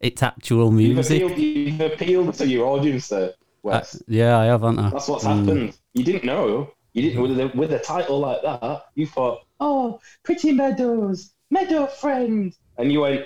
[0.00, 1.22] it's actual You've music.
[1.22, 3.32] appealed, you've appealed to your audience there,
[3.64, 4.90] Uh, yeah, I have, haven't I?
[4.90, 5.38] That's what's Mm.
[5.38, 5.78] happened.
[5.94, 6.70] You didn't know.
[6.92, 8.84] You didn't with a, with a title like that.
[8.94, 13.22] You thought, oh, Pretty Meadows, Meadow Friend, and you went,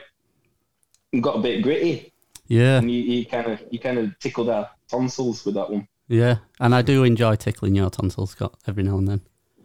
[1.13, 2.13] and got a bit gritty,
[2.49, 5.87] Yeah, and you you kind of you kind of tickled our tonsils with that one.
[6.11, 9.21] Yeah, and I do enjoy tickling your tonsils, Scott, every now and then.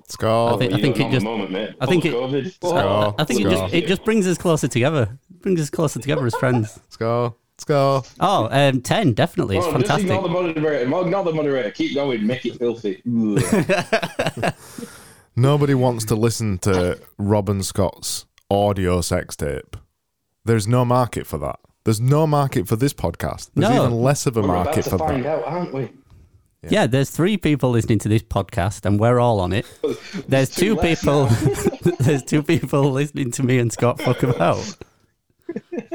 [0.07, 0.53] Scott.
[0.53, 1.71] I think- But you think it just- moment, mate.
[1.81, 2.53] I think it- of COVID.
[2.53, 3.15] Scar.
[3.17, 5.17] I think it just it just brings us closer together.
[5.29, 6.79] It Brings us closer together as friends.
[6.89, 7.33] Scott.
[7.57, 8.11] Scott.
[8.19, 9.57] Oh, um, ten definitely.
[9.57, 10.09] It's Oh, just fantastic.
[10.11, 10.83] ignore the moderator.
[10.83, 11.71] Ignore the moderator.
[11.71, 12.27] Keep going.
[12.27, 13.01] Make it filthy.
[15.35, 19.75] Nobody wants to listen to Robin Scott's audio sex tape.
[20.45, 21.59] There's no market for that.
[21.83, 23.49] There's no market for this podcast.
[23.53, 23.85] There's No.
[23.85, 25.39] even less of a We're about market to for find that.
[25.39, 25.89] out, aren't we?
[26.69, 29.65] Yeah, there's three people listening to this podcast, and we're all on it.
[30.27, 31.25] There's two two people.
[31.99, 34.77] there's two people listening to me and Scott fuck about.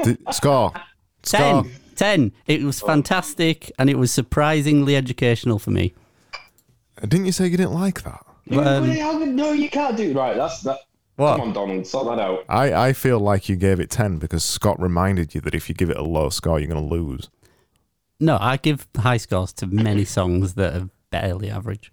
[0.03, 0.71] D- Score.
[1.23, 1.63] Score.
[1.63, 1.71] Ten.
[1.95, 2.31] Ten.
[2.47, 5.93] It was fantastic, and it was surprisingly educational for me.
[7.01, 8.25] Didn't you say you didn't like that?
[8.45, 10.35] You, Um, no, you can't do right.
[10.35, 10.79] That's that.
[11.17, 11.37] What?
[11.37, 12.45] Come on, Donald, sort that out.
[12.49, 15.75] I, I feel like you gave it 10 because Scott reminded you that if you
[15.75, 17.29] give it a low score, you're going to lose.
[18.21, 21.91] No, I give high scores to many songs that are barely average.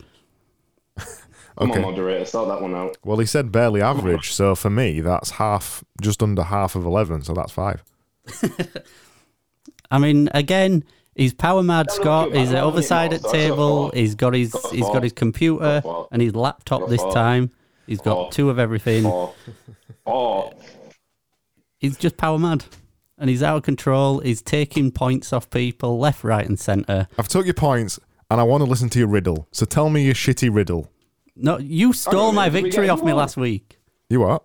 [0.98, 1.82] Come Okay.
[1.82, 2.96] on, moderator, sort that one out.
[3.04, 7.22] Well, he said barely average, so for me, that's half, just under half of 11,
[7.22, 7.82] so that's five.
[9.90, 10.84] I mean, again,
[11.16, 11.86] he's power mad.
[11.88, 12.34] No, no, Scott.
[12.36, 13.90] He's no, at no, other side at table.
[13.90, 17.50] He's got his no, he's got his computer no, and his laptop this no, time.
[17.86, 19.06] He's got no, two of everything.
[19.06, 19.34] Or,
[20.04, 20.52] or
[21.78, 22.66] He's just power mad,
[23.18, 24.20] and he's out of control.
[24.20, 27.08] He's taking points off people left, right, and centre.
[27.18, 27.98] I've took your points,
[28.30, 29.48] and I want to listen to your riddle.
[29.52, 30.90] So tell me your shitty riddle.
[31.36, 33.78] No, you stole my victory off me last week.
[34.08, 34.42] You what?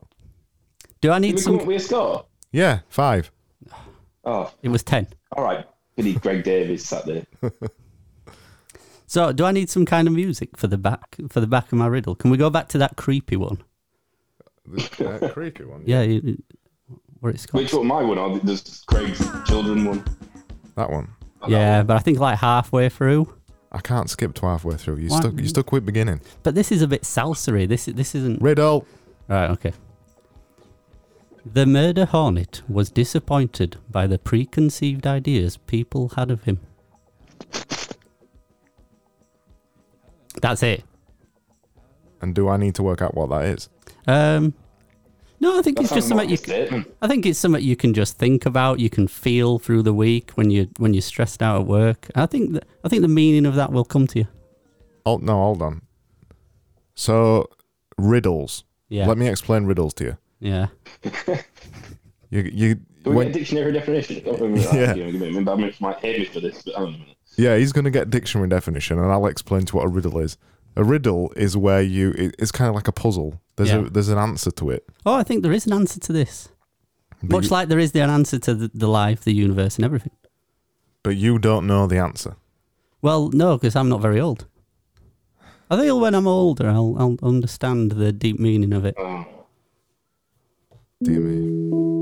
[1.01, 1.67] Do I did need we come up some?
[1.67, 2.25] with a score?
[2.51, 3.31] Yeah, five.
[4.25, 5.07] Oh, It was ten.
[5.35, 5.65] all right.
[5.97, 7.25] Billy Greg Davies sat there.
[9.05, 11.77] So, do I need some kind of music for the back for the back of
[11.77, 12.15] my riddle?
[12.15, 13.59] Can we go back to that creepy one?
[14.65, 15.83] The uh, creepy one.
[15.85, 16.41] Yeah, you-
[17.23, 17.51] you- where it's.
[17.53, 17.87] Which one?
[17.87, 20.03] My one or just Craig's children one?
[20.75, 21.09] That one.
[21.47, 23.33] Yeah, but I think like halfway through.
[23.71, 24.97] I can't skip to halfway through.
[24.97, 25.39] You Why- stuck.
[25.39, 26.21] You stuck with beginning.
[26.43, 27.65] But this is a bit salsery.
[27.65, 28.85] This this isn't Riddle.
[29.27, 29.49] right.
[29.51, 29.73] Okay.
[31.45, 36.59] The murder hornet was disappointed by the preconceived ideas people had of him.
[40.41, 40.83] That's it.
[42.21, 43.69] And do I need to work out what that is?
[44.07, 44.53] Um,
[45.39, 46.35] no, I think That it's just something you.
[46.35, 46.93] a statement.
[47.01, 48.79] I think it's something you can just think about.
[48.79, 52.07] You can feel through the week when you when you're stressed out at work.
[52.15, 54.27] I think that, I think the meaning of that will come to you.
[55.05, 55.81] Oh no, hold on.
[56.95, 57.49] So
[57.97, 58.63] riddles.
[58.89, 59.07] Yeah.
[59.07, 60.17] Let me explain riddles to you.
[60.39, 60.67] Yeah.
[62.29, 64.23] You you Do we when- get a dictionary definition?
[64.27, 64.95] I mean, Yeah.
[64.95, 67.55] you know, give me- I might hate me for this, but hang on a yeah,
[67.57, 70.37] he's going to get dictionary definition, and I'll explain to what a riddle is.
[70.75, 73.39] A riddle is where you it, it's kind of like a puzzle.
[73.55, 73.85] There's Yeah.
[73.85, 74.83] a there's an answer to it.
[75.05, 76.49] Oh, I think there is an answer to this.
[77.21, 79.75] But Much you, like there is the, an answer to the, the life, the universe,
[79.77, 80.11] and everything.
[81.03, 82.35] but you don't know the answer.
[83.01, 84.45] Well, no, because I'm not very old.
[85.69, 88.95] I think when I'm older, I'll, I'll understand the deep meaning of it.
[88.97, 89.25] Oh.
[91.01, 91.92] Dear me.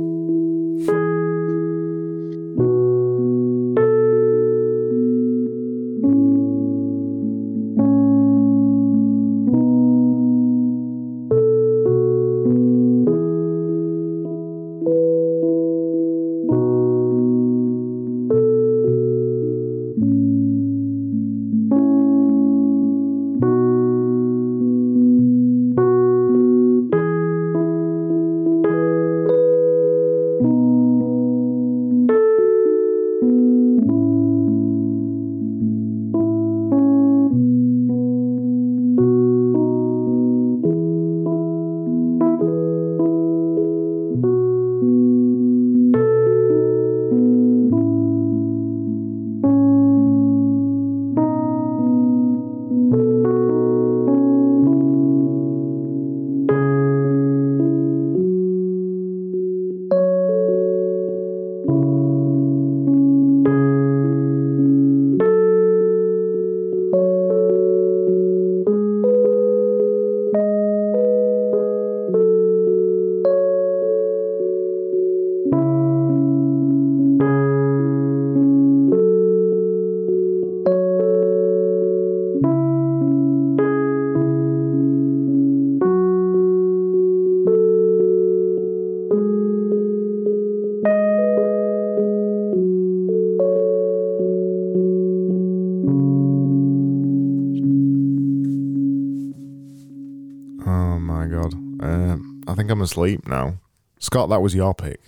[102.62, 103.56] Think I'm asleep now.
[103.98, 105.00] Scott, that was your pick.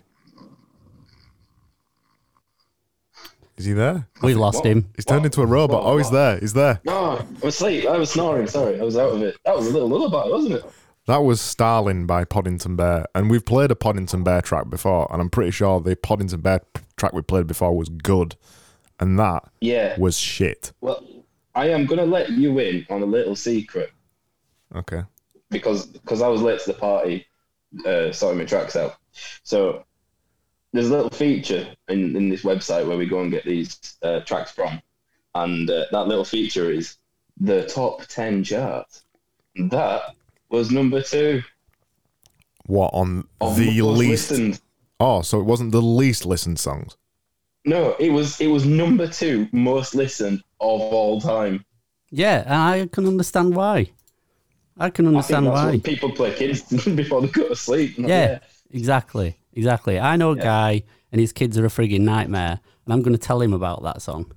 [3.57, 4.07] Is he there?
[4.23, 4.65] We lost what?
[4.65, 4.89] him.
[4.95, 5.25] He's turned What?
[5.27, 5.83] into a robot.
[5.83, 5.91] What?
[5.91, 6.39] Oh, he's there.
[6.39, 6.81] He's there.
[6.83, 7.85] No, I'm asleep.
[7.85, 8.47] I was snoring.
[8.47, 9.37] Sorry, I was out of it.
[9.45, 10.65] That was a little lullaby, wasn't it?
[11.05, 13.05] That was Starling by Podington Bear.
[13.13, 16.61] And we've played a Podington Bear track before, and I'm pretty sure the Podington Bear
[16.97, 18.35] track we played before was good.
[18.99, 19.95] And that Yeah.
[19.99, 20.73] was shit.
[20.81, 21.03] Well,
[21.53, 23.91] I am gonna let you in on a little secret
[24.75, 25.03] Okay.
[25.51, 27.27] because because I was late to the party,
[27.85, 28.95] uh, sorting my tracks out.
[29.43, 29.85] So
[30.71, 34.21] there's a little feature in, in this website where we go and get these uh,
[34.21, 34.81] tracks from,
[35.35, 36.97] and uh, that little feature is
[37.39, 38.87] the top ten chart.
[39.55, 40.15] That
[40.49, 41.43] was number two
[42.65, 44.31] What on of the least?
[44.31, 44.59] listened.
[44.99, 46.95] Oh, so it wasn't the least listened songs.
[47.65, 51.63] No, it was it was number two most listened of all time.
[52.09, 53.91] Yeah, and I can understand why.
[54.77, 55.79] I can understand that's why.
[55.79, 57.97] people play kids before they go to sleep.
[57.97, 58.39] Not Yeah,
[58.71, 59.99] exactly, exactly.
[59.99, 63.19] I know a guy, and his kids are a frigging nightmare, and I'm going to
[63.19, 64.33] tell him about that song.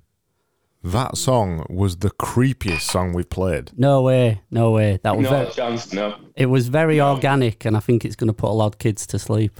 [0.83, 3.71] That song was the creepiest song we've played.
[3.75, 4.99] No way, no way.
[5.03, 5.91] That was No very, chance.
[5.91, 6.15] No.
[6.35, 9.07] it was very organic, and I think it's going to put a lot of kids
[9.07, 9.59] to sleep,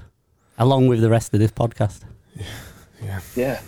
[0.57, 2.01] along with the rest of this podcast.
[2.35, 2.45] Yeah.
[3.03, 3.19] Yeah.
[3.35, 3.61] yeah.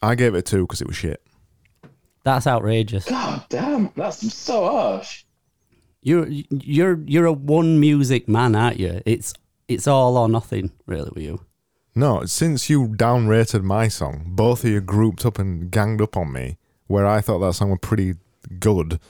[0.00, 1.20] I gave it a two because it was shit.
[2.22, 3.04] That's outrageous.
[3.04, 5.24] God damn, that's so harsh.
[6.06, 9.02] You're you're you're a one music man, aren't you?
[9.04, 9.34] It's
[9.66, 11.40] it's all or nothing, really, with you.
[11.96, 16.32] No, since you downrated my song, both of you grouped up and ganged up on
[16.32, 18.14] me, where I thought that song was pretty
[18.60, 19.00] good.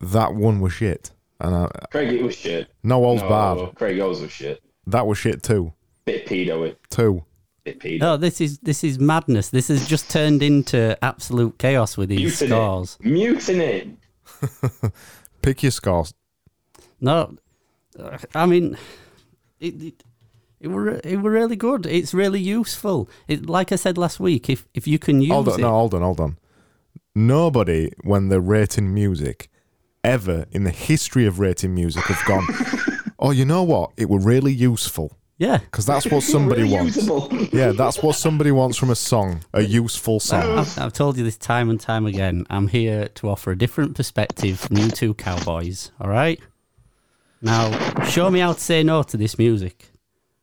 [0.00, 1.12] That one was shit.
[1.38, 2.74] And I, Craig, it was shit.
[2.82, 3.74] no all's no, bad.
[3.76, 4.60] Craig, yours was shit.
[4.88, 5.74] That was shit too.
[6.06, 6.70] Bit pedo, eh?
[6.70, 6.80] it.
[6.90, 7.24] Two.
[7.62, 8.00] Bit pedo.
[8.00, 9.50] No, this is this is madness.
[9.50, 12.50] This has just turned into absolute chaos with these Mutiny.
[12.50, 12.98] scores.
[13.00, 13.96] Mutiny.
[15.42, 16.14] Pick your scores.
[17.00, 17.36] No,
[18.34, 18.76] I mean,
[19.60, 20.04] it it,
[20.60, 21.86] it were it were really good.
[21.86, 23.08] It's really useful.
[23.26, 25.70] It like I said last week, if if you can use Hold on, it, no,
[25.70, 26.38] hold on, hold on.
[27.14, 29.48] Nobody, when they're rating music,
[30.04, 32.46] ever in the history of rating music have gone,
[33.18, 33.90] oh, you know what?
[33.96, 35.17] It were really useful.
[35.38, 35.58] Yeah.
[35.58, 36.96] Because that's what somebody Really wants.
[36.96, 37.28] usable.
[37.52, 39.40] Yeah, that's what somebody wants from a song.
[39.54, 40.58] A useful song.
[40.58, 42.44] I've, I've told you this time and time again.
[42.50, 45.90] I'm here to offer a different perspective from you two cowboys.
[46.00, 46.40] All right.
[47.40, 47.70] Now,
[48.04, 49.90] show me how to say no to this music.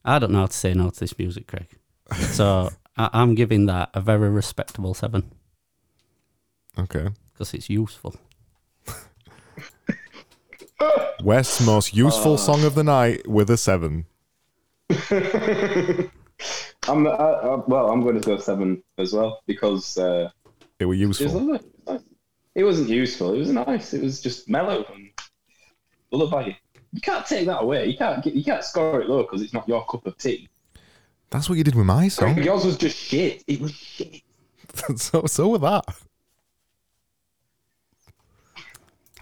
[0.05, 1.67] I don't know how to say no to this music, Craig.
[2.31, 5.31] So I, I'm giving that a very respectable seven
[6.77, 7.09] Okay.
[7.33, 8.15] because it's useful.
[11.23, 12.37] West's most useful uh.
[12.37, 14.05] song of the night with a seven.
[16.87, 20.29] I'm, uh, uh, well, I'm going to go seven as well because uh,
[20.79, 21.59] It were it was useful.
[22.55, 23.33] It wasn't useful.
[23.33, 23.93] It was nice.
[23.93, 25.09] It was just mellow and
[26.11, 26.51] lullaby.
[26.93, 27.87] You can't take that away.
[27.87, 30.47] You can't get, you can't score it low because it's not your cup of tea.
[31.29, 32.37] That's what you did with my song.
[32.43, 33.43] Yours was just shit.
[33.47, 34.21] It was shit.
[34.95, 35.83] so, so with that.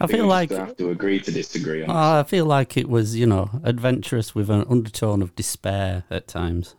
[0.04, 1.90] I feel like just have to agree to disagree on.
[1.90, 6.28] Oh, I feel like it was, you know, adventurous with an undertone of despair at
[6.28, 6.76] times.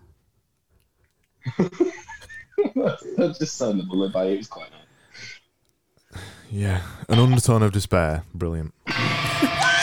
[1.58, 4.26] that just sounded lullaby.
[4.26, 6.20] It was quite nice.
[6.50, 6.82] Yeah.
[7.08, 8.24] An undertone of despair.
[8.34, 8.74] Brilliant.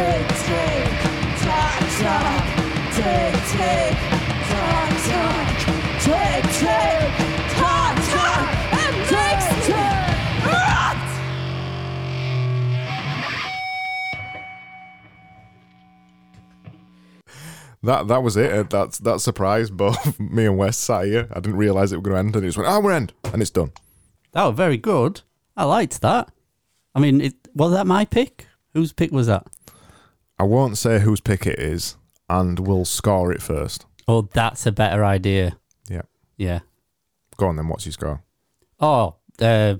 [0.00, 0.28] tick,
[1.42, 2.44] tock, tick, tock,
[6.52, 7.10] tick,
[7.56, 9.10] tock, tock, and.
[17.82, 18.68] That, that was it.
[18.68, 21.28] That's that surprised both me and Wes sat here.
[21.32, 23.14] I didn't realise it was going to end, and it was went, oh, we're end,
[23.32, 23.72] and it's done.
[24.32, 25.22] That was very good.
[25.56, 26.30] I liked that.
[26.94, 28.46] I mean, it, was that my pick?
[28.74, 29.46] Whose pick was that?
[30.40, 31.96] I won't say whose pick it is,
[32.28, 33.84] and we'll score it first.
[34.08, 35.58] Oh, that's a better idea.
[35.88, 36.02] Yeah,
[36.38, 36.60] Yeah.
[37.36, 37.68] go on then.
[37.68, 38.22] What's your score?
[38.80, 39.74] Oh, uh,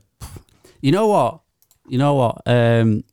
[0.82, 1.40] you know what?
[1.88, 2.42] You know what?
[2.46, 3.04] Um,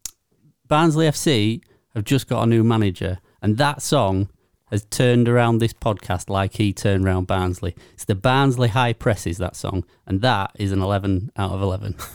[0.67, 1.61] Barnsley FC
[1.95, 4.29] have just got a new manager, and that song
[4.69, 7.73] has turned around this podcast like he turned around Barnsley.
[7.93, 11.95] It's the Barnsley High Presses, that song, and that is an 11 out of 11.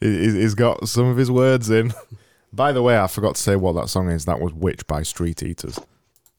[0.00, 1.92] He- he- He's got some of his words in.
[2.52, 4.24] By the way, I forgot to say what that song is.
[4.24, 5.78] That was "Witch" by Street Eaters.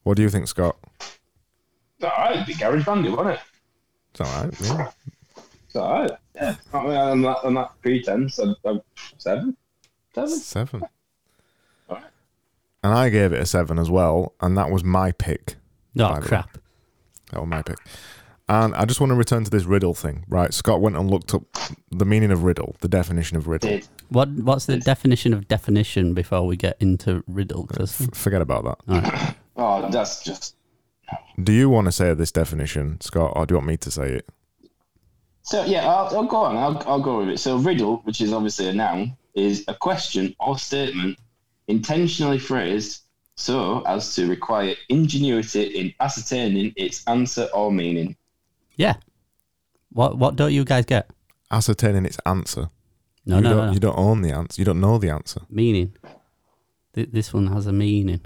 [0.02, 0.76] What do you think, Scott?
[1.00, 3.40] It's alright, big garage bandy, wasn't it?
[4.10, 4.60] It's all right.
[4.60, 4.90] Yeah.
[5.66, 6.10] It's alright.
[6.34, 6.56] Yeah.
[6.74, 8.80] I mean, on that, on that pretense, I, I,
[9.16, 9.56] seven?
[10.14, 10.28] Seven?
[10.28, 10.82] Seven.
[11.88, 12.04] Alright.
[12.82, 15.54] And I gave it a seven as well, and that was my pick.
[15.98, 16.26] Oh, by the way.
[16.26, 16.58] crap.
[17.30, 17.78] That was my pick.
[18.48, 20.52] And I just want to return to this riddle thing, right?
[20.52, 21.44] Scott went and looked up
[21.90, 23.70] the meaning of riddle, the definition of riddle.
[23.70, 23.88] Did.
[24.12, 27.66] What What's the definition of definition before we get into riddle?
[27.66, 28.92] 'Cause- F- forget about that.
[28.92, 29.36] Alright.
[29.54, 30.56] Oh, that's just.
[31.42, 34.12] Do you want to say this definition, Scott, or do you want me to say
[34.14, 34.28] it?
[35.42, 36.56] So, yeah, I'll, I'll go on.
[36.56, 37.38] I'll, I'll go with it.
[37.38, 41.18] So, riddle, which is obviously a noun, is a question or statement
[41.68, 43.02] intentionally phrased
[43.36, 48.16] so as to require ingenuity in ascertaining its answer or meaning.
[48.76, 48.94] yeah.
[49.90, 51.10] What What don't you guys get?
[51.50, 52.70] Ascertaining its answer.
[53.24, 53.72] No, you no, don't, no.
[53.72, 54.60] You don't own the answer.
[54.60, 55.42] You don't know the answer.
[55.48, 55.96] Meaning.
[56.94, 58.20] Th- This one has a meaning.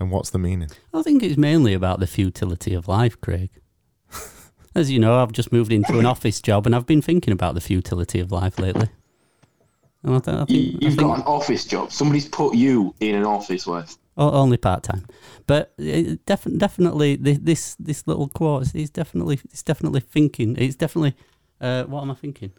[0.00, 0.68] And what's the meaning?
[0.94, 3.50] I think it's mainly about the futility of life, Craig.
[4.74, 7.54] As you know, I've just moved into an office job and I've been thinking about
[7.54, 8.88] the futility of life lately.
[10.04, 11.90] And I, th- I think, You, I you've think got an office job.
[11.90, 13.98] Somebody's put you in an office, Wes.
[14.16, 15.04] o- only part time,
[15.48, 20.54] but it def- definitely thi- this this little quote is- is definitely it's definitely thinking.
[20.56, 21.16] It's definitely
[21.60, 22.52] uh, what am I thinking?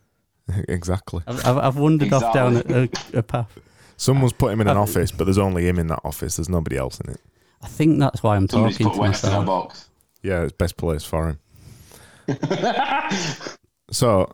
[0.70, 1.24] exactly.
[1.28, 2.90] I've, I've, I've wandered off down a, a,
[3.20, 3.58] a path.
[3.98, 6.38] Someone's put him in an Uh, office, but there's only him in that office.
[6.38, 7.20] There's nobody else in it.
[7.62, 9.46] I think that's why I'm Somebody's talking put to Wes in a myself.
[9.46, 9.90] box.
[10.24, 11.40] Yeah, it's best place for him.
[13.92, 14.32] so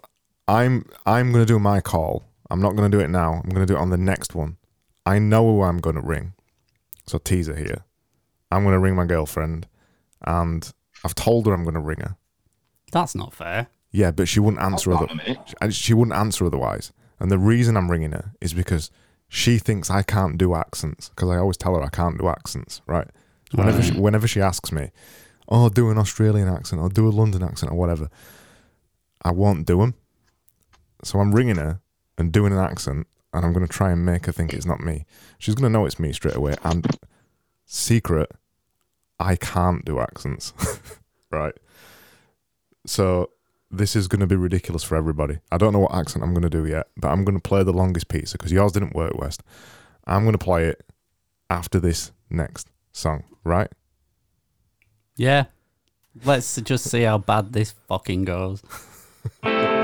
[0.48, 2.24] I'm I'm gonna do my call.
[2.50, 3.42] I'm not gonna do it now.
[3.44, 4.58] I'm gonna do it on the next one.
[5.06, 6.34] I know who I'm gonna ring.
[7.08, 7.84] So teaser here.
[8.52, 9.68] I'm gonna ring my girlfriend,
[10.24, 10.72] and
[11.04, 12.16] I've told her I'm gonna ring her.
[12.92, 13.68] That's not fair.
[13.96, 14.92] Yeah, but she wouldn't answer.
[14.92, 15.54] Hold Other- on a minute.
[15.62, 16.92] and she wouldn't answer otherwise.
[17.20, 18.92] And the reason I'm ringing her is because
[19.30, 22.82] she thinks I can't do accents because I always tell her I can't do accents.
[22.88, 23.08] Right?
[23.54, 24.92] Whenever she, whenever she asks me,
[25.48, 28.10] "Oh, do an Australian accent or do a London accent or whatever,"
[29.24, 29.94] I won't do them.
[31.04, 31.80] So I'm ringing her
[32.18, 34.82] and doing an accent, and I'm going to try and make her think it's not
[34.82, 35.06] me.
[35.38, 36.56] She's going to know it's me straight away.
[36.64, 36.86] And
[37.66, 38.32] secret,
[39.20, 40.54] I can't do accents.
[41.32, 41.56] right?
[42.86, 43.30] So
[43.78, 45.40] this is going to be ridiculous for everybody.
[45.52, 47.64] I don't know what accent I'm going to do yet, but I'm going to play
[47.64, 49.38] the longest pizza because yours didn't work, Wes.
[50.06, 50.86] I'm going to play it
[51.50, 53.72] after this next song, right?
[55.16, 55.46] Yeah.
[56.24, 58.64] Let's just see how bad this fucking goes.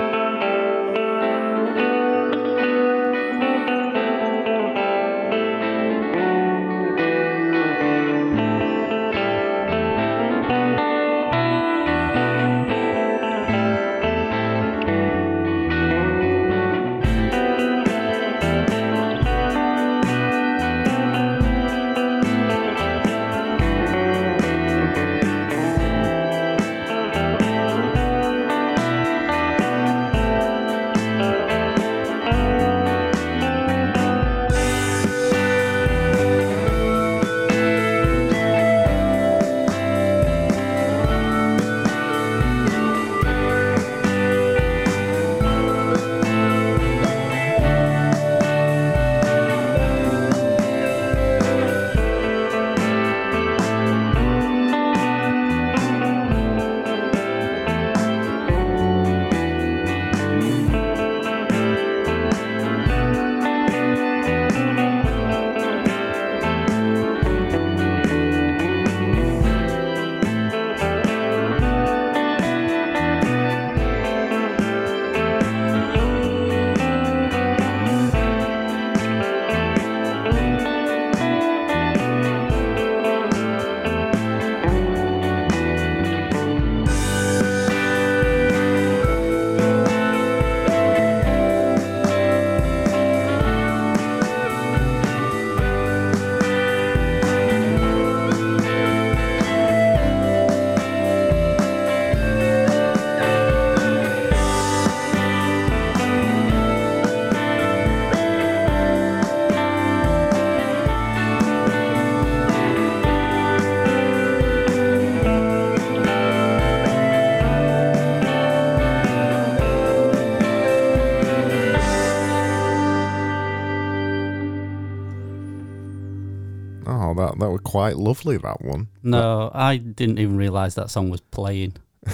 [127.71, 128.37] quite lovely.
[128.37, 128.87] That one.
[129.03, 131.73] No, I didn't even realise that song was playing.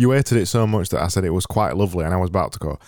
[0.00, 2.30] You hated it so much that I said it was quite lovely, and I was
[2.30, 2.78] about to go.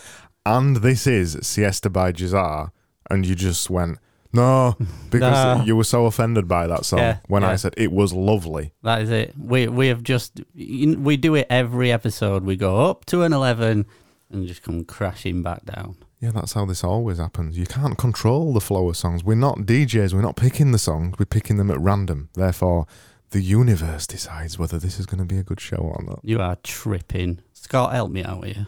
[0.46, 2.70] And this is Siesta by Jazar,
[3.10, 3.98] and you just went
[4.32, 4.76] no
[5.10, 5.64] because Nah.
[5.64, 7.56] you were so offended by that song Yeah, when I yeah.
[7.56, 8.74] said it was lovely.
[8.84, 9.34] That is it.
[9.36, 12.44] We we have just we do it every episode.
[12.44, 13.86] We go up to an eleven
[14.30, 15.96] and just come crashing back down.
[16.20, 17.56] Yeah, that's how this always happens.
[17.56, 19.24] You can't control the flow of songs.
[19.24, 20.12] We're not DJs.
[20.12, 21.16] We're not picking the songs.
[21.18, 22.28] We're picking them at random.
[22.34, 22.86] Therefore,
[23.30, 26.20] the universe decides whether this is going to be a good show or not.
[26.22, 27.40] You are tripping.
[27.54, 28.66] Scott, help me out here.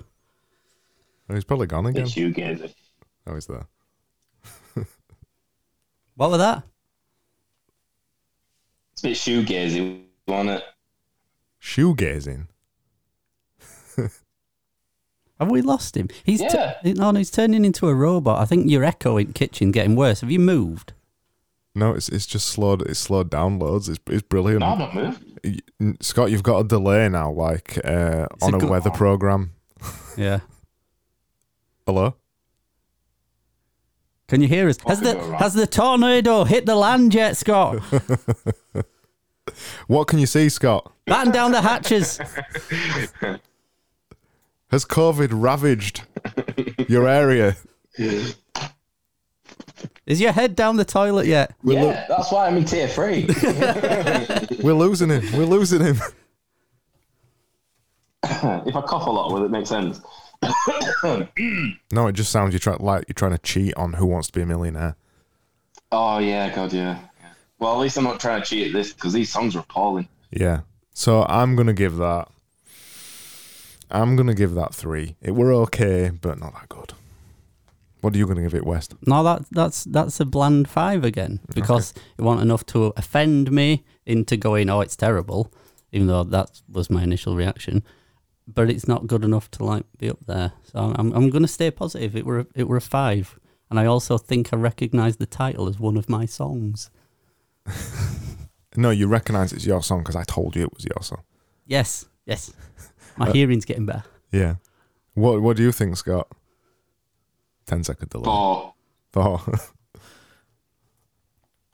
[1.29, 2.05] Oh, he's probably gone again.
[2.05, 2.73] It's you, Gazy.
[3.27, 3.67] Oh, he's there.
[6.15, 6.63] What was that?
[8.93, 10.65] It's a bit shoegazy, wasn't it?
[11.61, 12.49] Shoegazing.
[15.45, 16.09] Have we lost him?
[16.25, 16.75] He's tu- Yeah.
[16.85, 18.41] no, no, he's turning into a robot.
[18.41, 20.21] I think your echo in kitchen getting worse.
[20.23, 20.93] Have you moved?
[21.75, 22.83] No, it's it's just slowed.
[22.83, 23.89] It's slowed down loads.
[23.89, 24.61] It's it's brilliant.
[24.61, 26.03] No, I'm not moved.
[26.05, 29.53] Scott, you've got a delay now, like uh, on a a, good- weather program.
[30.17, 30.41] Yeah.
[31.87, 32.15] Hello.
[34.29, 34.77] Can you hear us?
[34.87, 37.83] Has the go has the tornado hit the land yet, Scott?
[39.89, 40.91] What can you see, Scott?
[41.05, 42.19] Batten down the hatches.
[44.73, 46.03] Has COVID ravaged
[46.89, 47.57] your area?
[50.07, 51.55] Is your head down the toilet yet?
[51.63, 53.27] yeah, that's why I'm in tier three.
[54.63, 55.31] We're losing him.
[55.37, 55.97] We're losing him.
[58.25, 60.01] if I cough a lot, will it make sense?
[61.93, 64.33] No, it just sounds you try like you're trying to cheat on Who Wants to
[64.33, 64.97] Be a Millionaire.
[65.93, 66.99] oh yeah, God yeah.
[67.21, 67.29] yeah.
[67.59, 70.09] Well, at least I'm not trying to cheat at this because these songs are appalling.
[70.31, 70.61] Yeah.
[70.95, 72.29] So I'm gonna give that.
[73.93, 75.17] I'm gonna give that three.
[75.21, 76.95] It were okay, but not that good.
[78.01, 78.89] What are you gonna give it, Wes?
[79.07, 83.85] No, that that's that's a bland five again because it wasn't enough to offend me
[84.05, 85.53] into going, oh, it's terrible,
[85.93, 87.85] even though that was my initial reaction.
[88.49, 90.53] But it's not good enough to like be up there.
[90.65, 92.17] So I'm I'm going to stay positive.
[92.17, 93.39] It were it were a five,
[93.71, 96.91] and I also think I recognise the title as one of my songs.
[98.77, 101.23] No, you recognise it's your song because I told you it was your song.
[101.67, 102.53] Yes, yes,
[103.17, 104.05] my uh, hearing's getting better.
[104.31, 104.57] Yeah.
[105.15, 106.29] What What do you think, Scott?
[107.67, 108.25] Ten second delay.
[108.25, 108.73] But
[109.17, 109.45] Oh.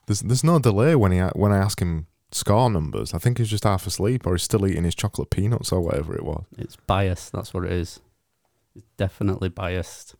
[0.07, 3.13] there's there's no delay when he when I ask him score numbers.
[3.13, 6.15] I think he's just half asleep or he's still eating his chocolate peanuts or whatever
[6.15, 6.43] it was.
[6.57, 7.31] It's biased.
[7.31, 7.99] That's what it is.
[8.75, 10.15] It's definitely biased.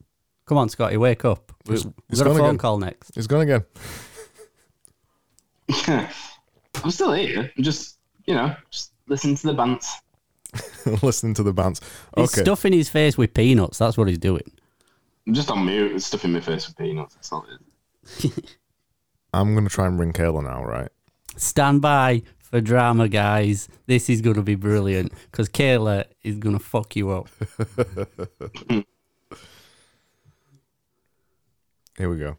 [0.46, 1.52] Come on, Scotty, wake up.
[1.68, 2.58] We, It's- we've got a phone again.
[2.58, 3.14] call next.
[3.16, 3.64] He's gone again.
[6.84, 7.52] I'm still here.
[7.58, 9.88] I'm just, you know, just listen to the bands.
[11.04, 11.82] Listening to the bands.
[12.16, 13.78] He's stuffing his face with peanuts.
[13.78, 14.52] That's what he's doing.
[15.28, 17.16] I'm just on mute, stuffing my face with peanuts.
[17.16, 18.40] That's all it is.
[19.34, 20.90] I'm gonna try and ring Kayla now, right?
[21.38, 23.70] Stand by for drama, guys.
[23.86, 27.30] This is going to be brilliant because Kayla is going to fuck you up.
[31.98, 32.38] Here we go.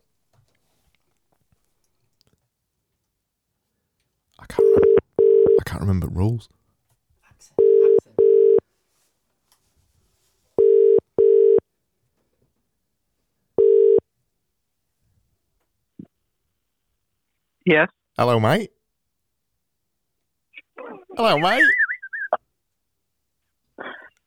[4.39, 4.79] I can't.
[5.21, 6.49] I can't remember rules.
[17.71, 17.89] Yes.
[18.19, 18.73] Hello, mate.
[21.17, 21.63] Hello, mate.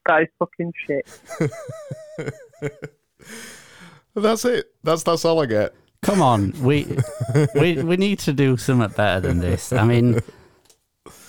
[0.05, 1.05] That is fucking shit.
[4.15, 4.73] That's it.
[4.83, 5.75] That's that's all I get.
[6.03, 6.97] Come on, we
[7.55, 9.73] we we need to do something better than this.
[9.73, 10.21] I mean,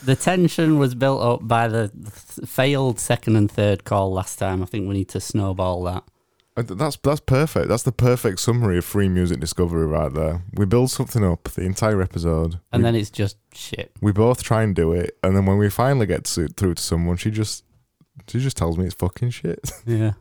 [0.04, 4.62] the tension was built up by the th- failed second and third call last time.
[4.62, 6.04] I think we need to snowball that.
[6.56, 7.68] Uh, th- That's that's perfect.
[7.68, 10.42] That's the perfect summary of free music discovery right there.
[10.54, 13.90] We build something up the entire episode, And we, then it's just shit.
[14.00, 16.82] we both try and do it, and then when we finally get to, through to
[16.82, 17.64] someone, she just
[18.28, 19.68] she just tells me it's fucking shit.
[19.86, 20.12] Yeah.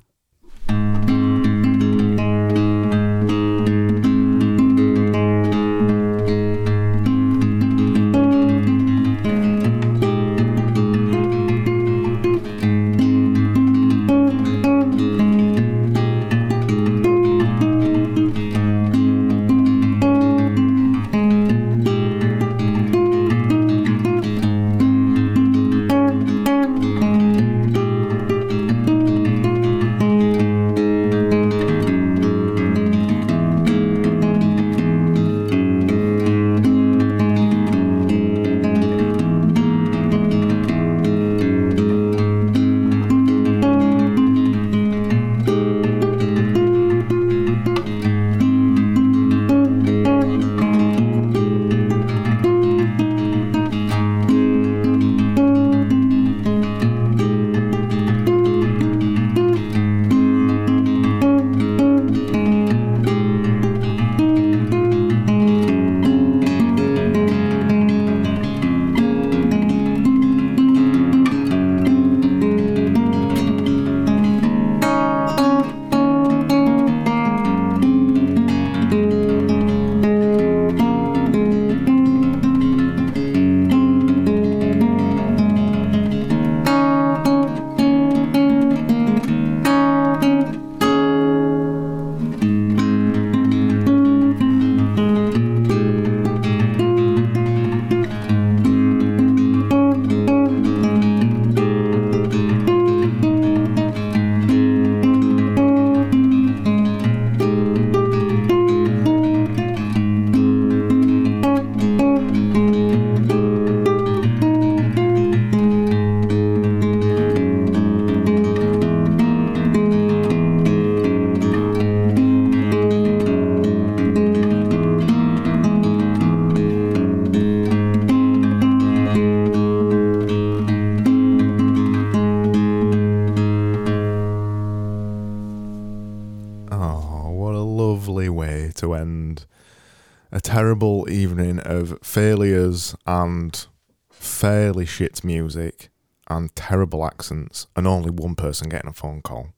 [142.94, 143.68] Failures and
[144.10, 145.90] fairly shit music
[146.28, 149.50] and terrible accents and only one person getting a phone call.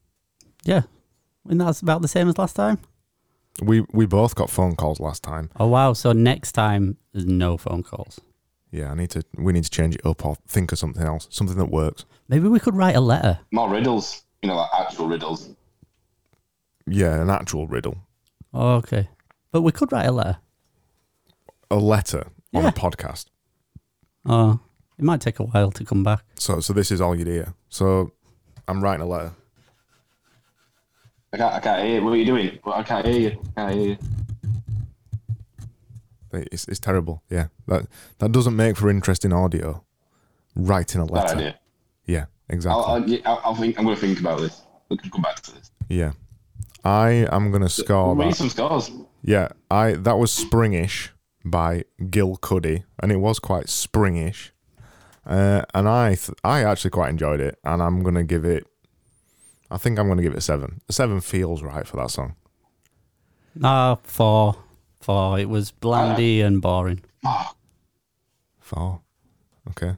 [0.64, 0.84] Yeah.
[1.48, 2.80] And that's about the same as last time?
[3.62, 5.50] We we both got phone calls last time.
[5.58, 5.94] Oh, wow.
[5.94, 8.20] So next time, there's no phone calls.
[8.72, 11.28] Yeah, I need to we need to change it up or think of something else,
[11.30, 12.06] something that works.
[12.28, 13.40] Maybe we could write a letter.
[13.52, 15.50] More riddles, you know, like actual riddles.
[16.86, 17.96] Yeah, an actual riddle.
[18.54, 19.08] Oh, okay.
[19.52, 20.38] But we could write a letter.
[21.72, 22.70] A letter on Yeah.
[22.70, 23.26] a podcast.
[24.26, 24.60] Oh,
[24.98, 26.24] it might take a while to come back.
[26.40, 27.54] So so this is all you'd hear.
[27.70, 28.12] So
[28.68, 29.32] I'm writing a letter.
[31.34, 32.02] I can't, I can't hear.
[32.04, 32.60] What are you doing?
[32.64, 33.42] Well, I can't hear you.
[33.58, 33.98] I can't hear you.
[36.52, 37.24] It's, it's terrible.
[37.30, 37.88] Yeah, that
[38.20, 39.84] that doesn't make for interesting audio.
[40.56, 41.36] Writing a Bad letter.
[41.38, 41.60] idea.
[42.06, 42.82] Yeah, exactly.
[42.82, 43.78] I'll, I'll, I'll, I'll think.
[43.78, 44.62] I'm going to think about this.
[44.90, 45.72] We can come back to this.
[45.90, 46.12] yeah,
[46.84, 48.36] I am gonna score Read that.
[48.36, 48.92] some scores.
[49.24, 51.10] Yeah, I that was Springish
[51.46, 54.50] by Gil Cuddy, and it was quite springish.
[55.26, 58.68] Uh, and I th- I actually quite enjoyed it, and I'm gonna give it.
[59.72, 60.82] I think I'm gonna give it a seven.
[60.90, 62.36] A seven feels right for that song.
[63.64, 64.58] Ah, four.
[65.00, 65.40] Four.
[65.40, 67.02] It was blandy and boring.
[68.60, 69.02] Four.
[69.70, 69.96] Okay.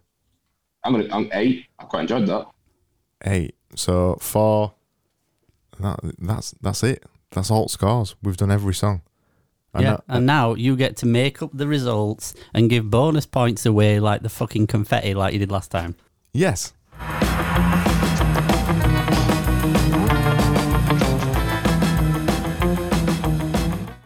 [0.84, 1.14] I'm going to.
[1.14, 1.66] I'm eight.
[1.80, 2.48] I quite enjoyed that.
[3.26, 3.56] Eight.
[3.76, 4.74] So four.
[5.80, 7.06] That that's that's it.
[7.32, 8.16] That's all scores.
[8.22, 9.02] We've done every song.
[9.74, 13.26] And yeah, that- and now you get to make up the results and give bonus
[13.26, 15.96] points away like the fucking confetti like you did last time.
[16.34, 16.74] Yes.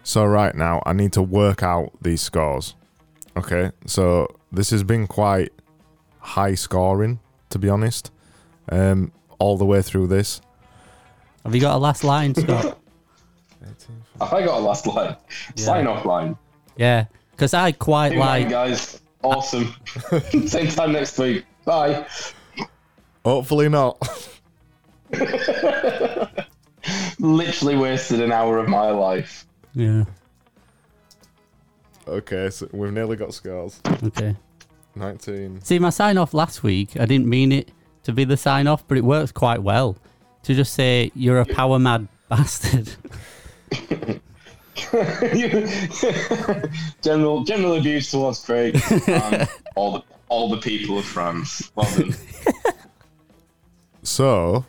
[0.03, 2.75] So right now I need to work out these scores.
[3.37, 5.53] Okay, so this has been quite
[6.19, 8.11] high scoring, to be honest.
[8.69, 10.41] Um, all the way through this.
[11.45, 12.77] Have you got a last line, Scott?
[14.21, 15.15] Have I got a last line?
[15.55, 16.35] Sign off line.
[16.77, 18.49] yeah, because I quite Good night, like.
[18.49, 19.01] guys.
[19.23, 19.73] Awesome.
[20.47, 21.45] Same time next week.
[21.65, 22.05] Bye.
[23.23, 23.97] Hopefully not.
[27.19, 29.45] Literally wasted an hour of my life.
[29.75, 30.05] Yeah.
[32.07, 33.79] okay, so we've nearly got scores.
[34.03, 34.35] Okay.
[34.95, 35.61] 19.
[35.61, 37.71] See, my sign off last week, I didn't mean it
[38.03, 39.95] to be the sign off, but it works quite well.
[40.43, 42.89] To just say, you're a power mad bastard.
[47.01, 51.71] general general abuse towards Craig um, and all the all the people of France.
[51.75, 52.13] Well done.
[54.03, 54.65] So,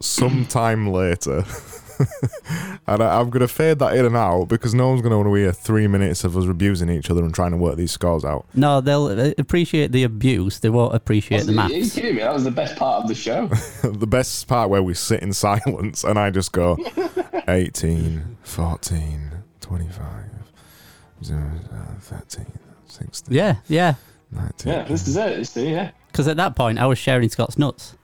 [0.00, 1.44] sometime later,
[2.86, 5.18] and I, I'm going to fade that in and out because no one's going to
[5.18, 7.90] want to hear three minutes of us abusing each other and trying to work these
[7.92, 8.46] scores out.
[8.54, 10.60] No, they'll uh, appreciate the abuse.
[10.60, 12.22] They won't appreciate the Are you kidding me?
[12.22, 13.46] That was the best part of the show.
[13.82, 16.78] the best part where we sit in silence and I just go
[17.48, 19.30] 18, 14,
[19.60, 20.04] 25,
[21.24, 21.50] 0,
[22.00, 22.46] 13,
[22.86, 23.94] 16, Yeah, yeah.
[24.32, 24.72] 19.
[24.72, 25.38] Yeah, this is it.
[25.38, 25.90] It's the, yeah.
[26.06, 27.96] Because at that point, I was sharing Scott's nuts.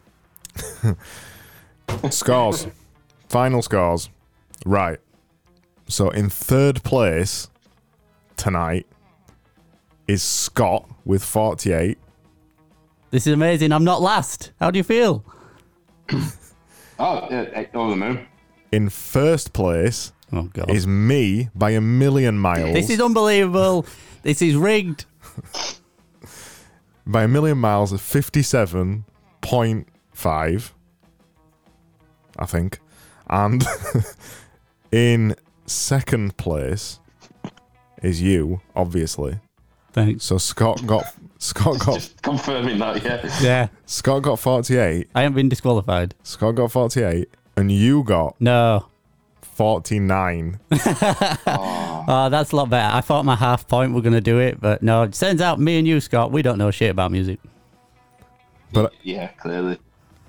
[2.11, 2.67] Scores.
[3.29, 4.09] Final scores.
[4.65, 4.99] Right.
[5.89, 7.49] So in third place
[8.37, 8.87] tonight
[10.09, 11.99] is Scott with 48.
[13.11, 13.73] This is amazing.
[13.73, 14.53] I'm not last.
[14.61, 15.25] How do you feel?
[16.99, 18.27] Oh, yeah, over the moon.
[18.73, 20.71] In first place Oh, God.
[20.71, 22.73] is me by a million miles.
[22.73, 23.85] This is unbelievable.
[24.23, 25.05] this is rigged.
[27.07, 30.71] by a million miles of 57.5
[32.39, 32.81] i think
[33.29, 33.65] and
[34.93, 35.35] in
[35.67, 37.01] second place
[38.03, 39.41] is you obviously
[39.93, 40.25] Thanks.
[40.25, 41.05] so scott got
[41.39, 43.39] scott got Just confirming that, yeah.
[43.43, 43.69] Yeah.
[43.87, 46.15] scott got 48 I haven't been disqualified.
[46.23, 48.87] scott got 48 and you got No.
[49.41, 50.61] 49
[52.09, 52.95] Oh, that's a lot better.
[52.95, 55.03] I thought my half point were going to do it, but no.
[55.03, 57.41] It turns out me and you, Scott, we don't know shit about music.
[58.73, 59.79] but Yeah, clearly.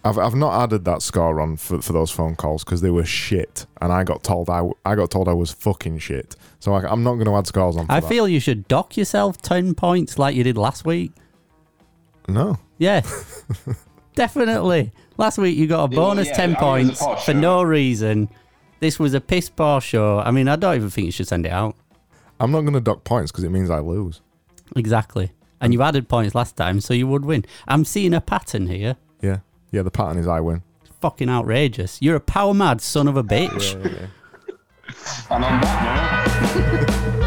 [0.03, 3.03] I've, I've not added that score on for, for those phone calls because they were
[3.05, 6.73] shit and I got told I, w- I got told I was fucking shit so
[6.73, 8.07] I, I'm not going to add scores on for I that.
[8.07, 11.11] feel you should dock yourself 10 points like you did last week.
[12.27, 13.01] no Yeah.
[14.15, 14.91] Definitely.
[15.17, 17.33] Last week you got a bonus yeah, 10 I mean, it was a points for
[17.33, 18.29] no reason.
[18.79, 20.19] This was a piss poor show.
[20.19, 21.75] I mean, I don't even think you should send it out.
[22.39, 24.21] I'm not going to dock points because it means I lose.
[24.75, 25.31] Exactly.
[25.59, 27.45] And you added points last time, so you would win.
[27.67, 28.95] I'm seeing a pattern here.
[29.21, 29.39] Yeah.
[29.71, 30.63] Yeah, the pattern is I win.
[31.01, 32.01] Fucking outrageous.
[32.01, 34.09] You're a power mad son of a bitch.
[35.29, 37.26] And on that note,